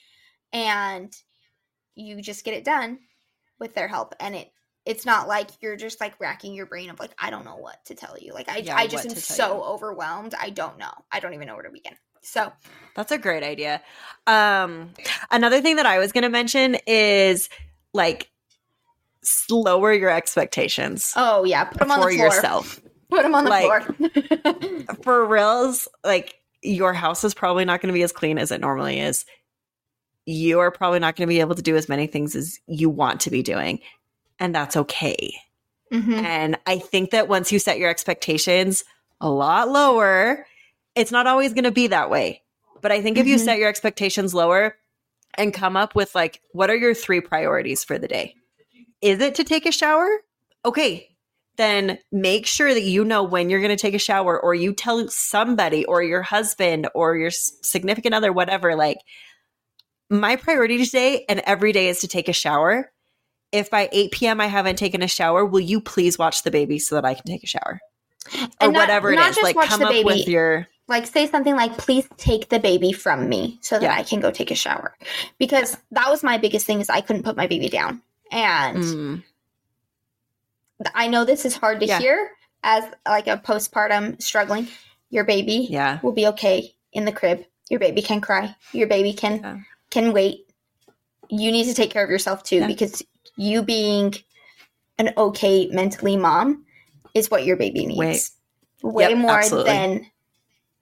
and 0.53 1.13
you 1.97 2.21
just 2.23 2.45
get 2.45 2.55
it 2.55 2.65
done 2.65 2.99
with 3.59 3.75
their 3.75 3.89
help 3.89 4.15
and 4.21 4.35
it 4.37 4.53
it's 4.87 5.05
not 5.05 5.29
like 5.29 5.51
you're 5.61 5.77
just 5.77 6.01
like 6.01 6.19
racking 6.21 6.55
your 6.55 6.65
brain 6.67 6.89
of 6.91 6.99
like 7.01 7.11
I 7.19 7.29
don't 7.31 7.45
know 7.45 7.57
what 7.57 7.85
to 7.87 7.95
tell 7.95 8.17
you. 8.19 8.33
Like 8.33 8.49
I 8.49 8.59
Yeah, 8.59 8.77
I 8.77 8.87
just 8.87 9.05
am 9.07 9.15
so 9.17 9.57
you. 9.57 9.63
overwhelmed. 9.63 10.35
I 10.41 10.51
don't 10.51 10.79
know. 10.79 10.93
I 11.13 11.21
don't 11.21 11.35
even 11.35 11.47
know 11.49 11.55
where 11.55 11.65
to 11.65 11.71
begin. 11.71 11.95
So, 12.23 12.53
That's 12.97 13.13
a 13.13 13.19
great 13.19 13.45
idea. 13.45 13.81
Um, 14.27 14.91
another 15.31 15.61
thing 15.61 15.77
that 15.77 15.87
I 15.87 15.99
was 15.99 16.11
going 16.11 16.23
to 16.23 16.29
mention 16.29 16.77
is 16.87 17.49
like 17.93 18.31
lower 19.51 19.93
your 19.93 20.11
expectations 20.11 21.13
oh 21.17 21.45
yeah, 21.45 21.65
put 21.65 21.79
them 21.81 21.91
on 21.91 22.01
the 22.01 22.07
floor. 22.07 22.27
yourself. 22.27 22.81
Put 23.11 23.23
them 23.23 23.35
on 23.35 23.45
the 23.45 23.51
Like- 23.51 23.97
floor. 23.97 24.95
For 25.03 25.25
reals, 25.27 25.89
like 26.05 26.35
your 26.63 26.93
house 26.93 27.23
is 27.23 27.35
probably 27.35 27.65
not 27.65 27.81
going 27.81 27.89
to 27.89 27.97
be 27.97 28.03
as 28.03 28.13
clean 28.13 28.39
as 28.39 28.51
it 28.51 28.61
normally 28.61 28.99
is. 29.01 29.25
You 30.25 30.59
are 30.59 30.73
probably 30.73 30.99
not 30.99 31.15
going 31.15 31.29
to 31.29 31.33
be 31.33 31.39
able 31.39 31.55
to 31.55 31.63
do 31.63 31.77
as 31.77 31.89
many 31.89 32.09
things 32.09 32.35
as 32.35 32.59
you 32.67 32.91
want 32.91 33.21
to 33.21 33.31
be 33.31 33.43
doing, 33.45 33.79
and 34.39 34.55
that's 34.55 34.77
okay. 34.77 35.35
Mhm. 35.93 36.23
And 36.23 36.59
I 36.67 36.79
think 36.79 37.11
that 37.11 37.29
once 37.29 37.53
you 37.53 37.59
set 37.59 37.79
your 37.79 37.91
expectations 37.91 38.85
a 39.21 39.31
lot 39.31 39.69
lower, 39.69 40.47
it's 40.95 41.13
not 41.13 41.27
always 41.27 41.53
going 41.53 41.65
to 41.65 41.71
be 41.71 41.87
that 41.89 42.11
way. 42.11 42.43
But 42.83 42.93
I 42.93 43.03
think 43.03 43.19
if 43.19 43.27
you 43.27 43.37
Mhm. 43.37 43.45
set 43.45 43.59
your 43.59 43.69
expectations 43.69 44.35
lower 44.35 44.77
and 45.35 45.55
come 45.55 45.77
up 45.77 45.95
with 45.95 46.15
like, 46.15 46.41
what 46.53 46.71
are 46.71 46.77
your 46.77 46.95
three 46.95 47.21
priorities 47.21 47.85
for 47.85 47.99
the 47.99 48.09
day? 48.09 48.35
Is 49.01 49.21
it 49.21 49.35
to 49.37 49.45
take 49.45 49.67
a 49.67 49.73
shower? 49.73 50.09
Okay, 50.65 51.09
then 51.57 51.99
make 52.11 52.47
sure 52.47 52.73
that 52.73 52.83
you 52.83 53.05
know 53.05 53.23
when 53.23 53.49
you're 53.49 53.61
going 53.61 53.75
to 53.75 53.81
take 53.81 53.95
a 53.95 53.99
shower 53.99 54.39
or 54.39 54.55
you 54.55 54.73
tell 54.75 55.09
somebody 55.09 55.85
or 55.85 56.03
your 56.03 56.23
husband 56.23 56.89
or 56.95 57.17
your 57.17 57.31
significant 57.31 58.15
other, 58.15 58.33
whatever, 58.33 58.75
like, 58.75 58.99
my 60.11 60.37
priority 60.37 60.85
today 60.85 61.25
and 61.29 61.41
every 61.41 61.73
day 61.73 61.89
is 61.89 62.01
to 62.01 62.09
take 62.09 62.29
a 62.29 62.33
shower. 62.33 62.93
If 63.57 63.71
by 63.71 63.89
8 63.91 64.13
p.m. 64.13 64.41
I 64.41 64.47
haven't 64.47 64.77
taken 64.77 65.03
a 65.03 65.09
shower, 65.09 65.45
will 65.45 65.61
you 65.61 65.81
please 65.81 66.19
watch 66.19 66.43
the 66.43 66.51
baby 66.51 66.79
so 66.79 66.95
that 66.95 67.05
I 67.05 67.15
can 67.15 67.25
take 67.25 67.43
a 67.43 67.47
shower? 67.47 67.81
Or 68.61 68.71
not, 68.71 68.75
whatever 68.75 69.13
it 69.13 69.19
is. 69.19 69.39
Like 69.43 69.57
come 69.57 69.83
up 69.83 69.91
baby. 69.91 70.05
with 70.05 70.29
your 70.29 70.69
like 70.89 71.07
say 71.07 71.27
something 71.27 71.57
like 71.57 71.77
please 71.79 72.09
take 72.17 72.49
the 72.49 72.59
baby 72.59 72.93
from 72.93 73.29
me 73.29 73.59
so 73.61 73.79
that 73.79 73.85
yeah. 73.85 73.95
I 73.95 74.03
can 74.03 74.21
go 74.21 74.31
take 74.31 74.51
a 74.51 74.55
shower. 74.55 74.95
Because 75.39 75.77
that 75.91 76.11
was 76.11 76.23
my 76.23 76.39
biggest 76.39 76.67
thing 76.67 76.81
is 76.81 76.91
I 76.91 77.01
couldn't 77.01 77.25
put 77.25 77.37
my 77.37 77.47
baby 77.47 77.69
down. 77.69 78.03
And 78.31 78.79
mm. 78.79 79.23
I 80.95 81.09
know 81.09 81.25
this 81.25 81.45
is 81.45 81.57
hard 81.57 81.81
to 81.81 81.87
yeah. 81.87 81.99
hear 81.99 82.31
as 82.63 82.85
like 83.07 83.27
a 83.27 83.37
postpartum 83.37 84.21
struggling. 84.23 84.69
Your 85.11 85.25
baby 85.25 85.67
yeah. 85.71 86.01
will 86.03 86.13
be 86.13 86.27
okay 86.29 86.75
in 86.93 87.05
the 87.05 87.13
crib. 87.13 87.45
Your 87.71 87.81
baby 87.81 88.03
can 88.03 88.21
cry. 88.21 88.55
Your 88.73 88.87
baby 88.87 89.13
can 89.13 89.41
yeah. 89.41 89.59
can 89.91 90.13
wait. 90.13 90.47
You 91.29 91.51
need 91.51 91.65
to 91.65 91.75
take 91.75 91.91
care 91.91 92.05
of 92.05 92.11
yourself 92.11 92.43
too 92.43 92.59
yeah. 92.59 92.67
because 92.67 93.03
you 93.37 93.63
being 93.63 94.15
an 94.99 95.13
okay 95.17 95.69
mentally 95.69 96.17
mom 96.17 96.65
is 97.15 97.31
what 97.31 97.45
your 97.45 97.57
baby 97.57 97.87
needs. 97.87 97.99
Wait. 97.99 98.31
Way 98.83 99.09
yep, 99.11 99.19
more 99.19 99.39
absolutely. 99.39 99.73
than 99.73 100.07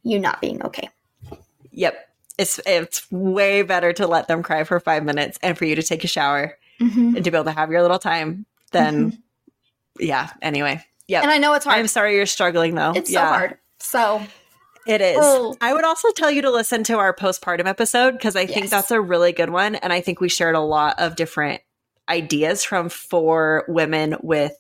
you 0.03 0.19
not 0.19 0.41
being 0.41 0.63
okay. 0.63 0.89
Yep. 1.71 1.97
It's 2.37 2.61
it's 2.67 3.11
way 3.13 3.63
better 3.63 3.93
to 3.93 4.07
let 4.07 4.29
them 4.29 4.43
cry 4.43 4.65
for 4.65 4.81
5 4.81 5.05
minutes 5.05 5.39
and 5.43 5.57
for 5.57 5.65
you 5.65 5.77
to 5.77 5.83
take 5.83 6.03
a 6.05 6.09
shower 6.09 6.59
mm-hmm. 6.81 7.17
and 7.17 7.25
to 7.25 7.31
be 7.31 7.37
able 7.37 7.45
to 7.45 7.53
have 7.53 7.71
your 7.71 7.83
little 7.83 8.01
time 8.01 8.47
than 8.73 9.13
mm-hmm 9.13 9.21
yeah. 9.99 10.31
Anyway, 10.43 10.83
yeah. 11.09 11.23
And 11.23 11.31
I 11.31 11.39
know 11.39 11.55
it's 11.55 11.65
hard. 11.65 11.79
I'm 11.79 11.89
sorry 11.89 12.17
you're 12.17 12.27
struggling 12.27 12.75
though. 12.75 12.93
It's 12.93 13.11
yeah. 13.11 13.21
so 13.21 13.27
hard. 13.27 13.59
So 13.79 14.23
it 14.87 15.01
is. 15.01 15.19
Oh. 15.21 15.57
I 15.61 15.73
would 15.73 15.85
also 15.85 16.11
tell 16.13 16.31
you 16.31 16.43
to 16.43 16.51
listen 16.51 16.85
to 16.85 16.99
our 16.99 17.15
postpartum 17.15 17.67
episode 17.67 18.13
because 18.13 18.37
I 18.37 18.43
yes. 18.43 18.55
think 18.55 18.71
that's 18.71 18.91
a 18.91 19.01
really 19.01 19.33
good 19.33 19.51
one. 19.51 19.77
And 19.77 19.93
I 19.93 20.01
think 20.01 20.21
we 20.21 20.29
shared 20.29 20.55
a 20.55 20.61
lot 20.61 20.99
of 20.99 21.17
different 21.17 21.63
ideas 22.09 22.65
from 22.65 22.89
four 22.89 23.65
women 23.69 24.17
with 24.23 24.53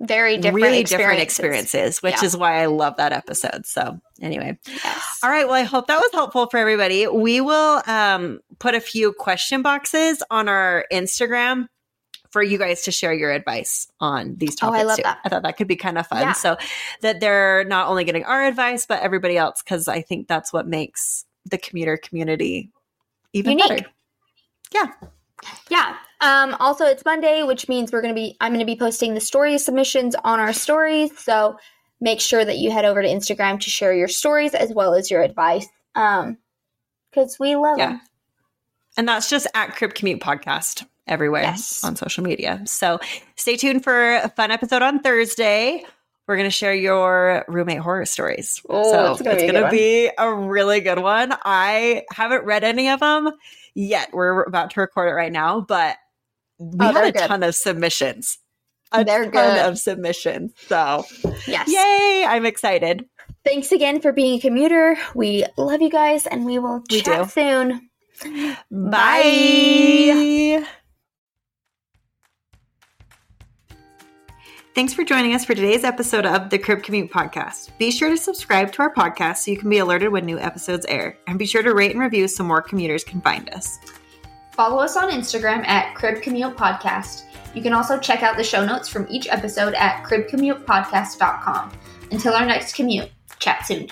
very 0.00 0.36
different 0.36 0.54
really 0.54 0.78
experiences. 0.78 0.90
different 0.90 1.22
experiences, 1.22 2.02
which 2.02 2.22
yeah. 2.22 2.24
is 2.24 2.36
why 2.36 2.62
I 2.62 2.66
love 2.66 2.96
that 2.98 3.12
episode. 3.12 3.66
So 3.66 3.98
anyway. 4.20 4.56
Yes. 4.66 5.18
All 5.24 5.30
right. 5.30 5.44
Well, 5.44 5.56
I 5.56 5.64
hope 5.64 5.88
that 5.88 5.98
was 5.98 6.10
helpful 6.12 6.46
for 6.46 6.58
everybody. 6.58 7.08
We 7.08 7.40
will 7.40 7.82
um, 7.86 8.38
put 8.60 8.76
a 8.76 8.80
few 8.80 9.12
question 9.12 9.62
boxes 9.62 10.22
on 10.30 10.48
our 10.48 10.86
Instagram 10.92 11.66
for 12.30 12.42
you 12.42 12.58
guys 12.58 12.82
to 12.82 12.92
share 12.92 13.12
your 13.12 13.32
advice 13.32 13.88
on 14.00 14.36
these 14.36 14.54
topics. 14.54 14.78
Oh, 14.78 14.80
I 14.80 14.84
love 14.84 14.96
too. 14.98 15.02
that. 15.02 15.18
I 15.24 15.28
thought 15.30 15.42
that 15.42 15.56
could 15.56 15.66
be 15.66 15.76
kind 15.76 15.98
of 15.98 16.06
fun. 16.06 16.20
Yeah. 16.20 16.32
So 16.32 16.58
that 17.00 17.18
they're 17.20 17.64
not 17.64 17.88
only 17.88 18.04
getting 18.04 18.24
our 18.24 18.44
advice, 18.44 18.86
but 18.86 19.02
everybody 19.02 19.36
else, 19.36 19.62
because 19.64 19.88
I 19.88 20.02
think 20.02 20.28
that's 20.28 20.52
what 20.52 20.68
makes 20.68 21.24
the 21.50 21.58
commuter 21.58 21.96
community 21.96 22.70
even 23.32 23.58
Unique. 23.58 23.68
better. 23.68 23.86
Yeah. 24.72 25.08
Yeah. 25.70 25.96
Um, 26.20 26.56
also, 26.58 26.84
it's 26.84 27.04
Monday, 27.04 27.42
which 27.42 27.68
means 27.68 27.92
we're 27.92 28.02
going 28.02 28.14
to 28.14 28.20
be, 28.20 28.36
I'm 28.40 28.52
going 28.52 28.60
to 28.60 28.66
be 28.66 28.76
posting 28.76 29.14
the 29.14 29.20
story 29.20 29.56
submissions 29.58 30.16
on 30.24 30.40
our 30.40 30.52
stories. 30.52 31.16
So 31.18 31.58
make 32.00 32.20
sure 32.20 32.44
that 32.44 32.58
you 32.58 32.70
head 32.70 32.84
over 32.84 33.02
to 33.02 33.08
Instagram 33.08 33.60
to 33.60 33.70
share 33.70 33.92
your 33.92 34.08
stories 34.08 34.54
as 34.54 34.72
well 34.72 34.94
as 34.94 35.10
your 35.10 35.22
advice. 35.22 35.66
Um, 35.94 36.38
because 37.10 37.38
we 37.38 37.56
love 37.56 37.78
yeah. 37.78 37.88
them. 37.88 38.00
And 38.96 39.08
that's 39.08 39.30
just 39.30 39.46
at 39.54 39.76
Crib 39.76 39.94
Commute 39.94 40.20
Podcast 40.20 40.84
everywhere 41.06 41.42
yes. 41.42 41.82
on 41.84 41.96
social 41.96 42.22
media. 42.22 42.62
So 42.66 42.98
stay 43.36 43.56
tuned 43.56 43.84
for 43.84 44.16
a 44.16 44.28
fun 44.28 44.50
episode 44.50 44.82
on 44.82 45.00
Thursday. 45.00 45.84
We're 46.26 46.36
going 46.36 46.48
to 46.48 46.50
share 46.50 46.74
your 46.74 47.44
roommate 47.48 47.78
horror 47.78 48.04
stories. 48.04 48.60
Oh, 48.68 48.92
so 48.92 49.12
it's 49.12 49.22
going 49.22 49.54
to 49.54 49.70
be 49.70 50.10
a 50.18 50.34
really 50.34 50.80
good 50.80 50.98
one. 50.98 51.32
I 51.42 52.02
haven't 52.12 52.44
read 52.44 52.64
any 52.64 52.90
of 52.90 53.00
them 53.00 53.30
yet. 53.74 54.10
We're 54.12 54.42
about 54.42 54.72
to 54.72 54.80
record 54.80 55.08
it 55.08 55.14
right 55.14 55.32
now, 55.32 55.62
but 55.62 55.96
we 56.58 56.86
oh, 56.86 56.92
had 56.92 57.04
a 57.04 57.12
good. 57.12 57.26
ton 57.26 57.42
of 57.42 57.54
submissions. 57.54 58.38
A 58.92 59.04
they're 59.04 59.30
ton 59.30 59.32
good. 59.32 59.66
of 59.66 59.78
submissions. 59.78 60.52
So, 60.66 61.04
yes. 61.46 61.68
Yay! 61.68 62.24
I'm 62.26 62.46
excited. 62.46 63.04
Thanks 63.44 63.72
again 63.72 64.00
for 64.00 64.12
being 64.12 64.38
a 64.38 64.40
commuter. 64.40 64.96
We 65.14 65.44
love 65.56 65.80
you 65.80 65.90
guys 65.90 66.26
and 66.26 66.44
we 66.44 66.58
will 66.58 66.82
we 66.90 67.00
chat 67.02 67.24
do. 67.24 67.30
soon. 67.30 67.88
Bye. 68.70 70.60
Bye. 70.60 70.66
Thanks 74.74 74.94
for 74.94 75.02
joining 75.02 75.34
us 75.34 75.44
for 75.44 75.54
today's 75.54 75.82
episode 75.82 76.24
of 76.24 76.50
the 76.50 76.58
Crib 76.58 76.84
Commute 76.84 77.10
Podcast. 77.10 77.76
Be 77.78 77.90
sure 77.90 78.10
to 78.10 78.16
subscribe 78.16 78.70
to 78.74 78.82
our 78.82 78.94
podcast 78.94 79.38
so 79.38 79.50
you 79.50 79.56
can 79.56 79.68
be 79.68 79.78
alerted 79.78 80.12
when 80.12 80.24
new 80.24 80.38
episodes 80.38 80.86
air. 80.88 81.18
And 81.26 81.36
be 81.36 81.46
sure 81.46 81.64
to 81.64 81.74
rate 81.74 81.90
and 81.90 82.00
review 82.00 82.28
so 82.28 82.44
more 82.44 82.62
commuters 82.62 83.02
can 83.02 83.20
find 83.20 83.48
us. 83.50 83.76
Follow 84.58 84.78
us 84.80 84.96
on 84.96 85.08
Instagram 85.12 85.64
at 85.68 85.94
Crib 85.94 86.20
Commute 86.20 86.56
Podcast. 86.56 87.26
You 87.54 87.62
can 87.62 87.72
also 87.72 87.96
check 87.96 88.24
out 88.24 88.36
the 88.36 88.42
show 88.42 88.66
notes 88.66 88.88
from 88.88 89.06
each 89.08 89.28
episode 89.28 89.72
at 89.74 90.02
cribcommutepodcast.com. 90.02 91.70
Until 92.10 92.32
our 92.32 92.44
next 92.44 92.74
commute, 92.74 93.08
chat 93.38 93.64
soon. 93.64 93.86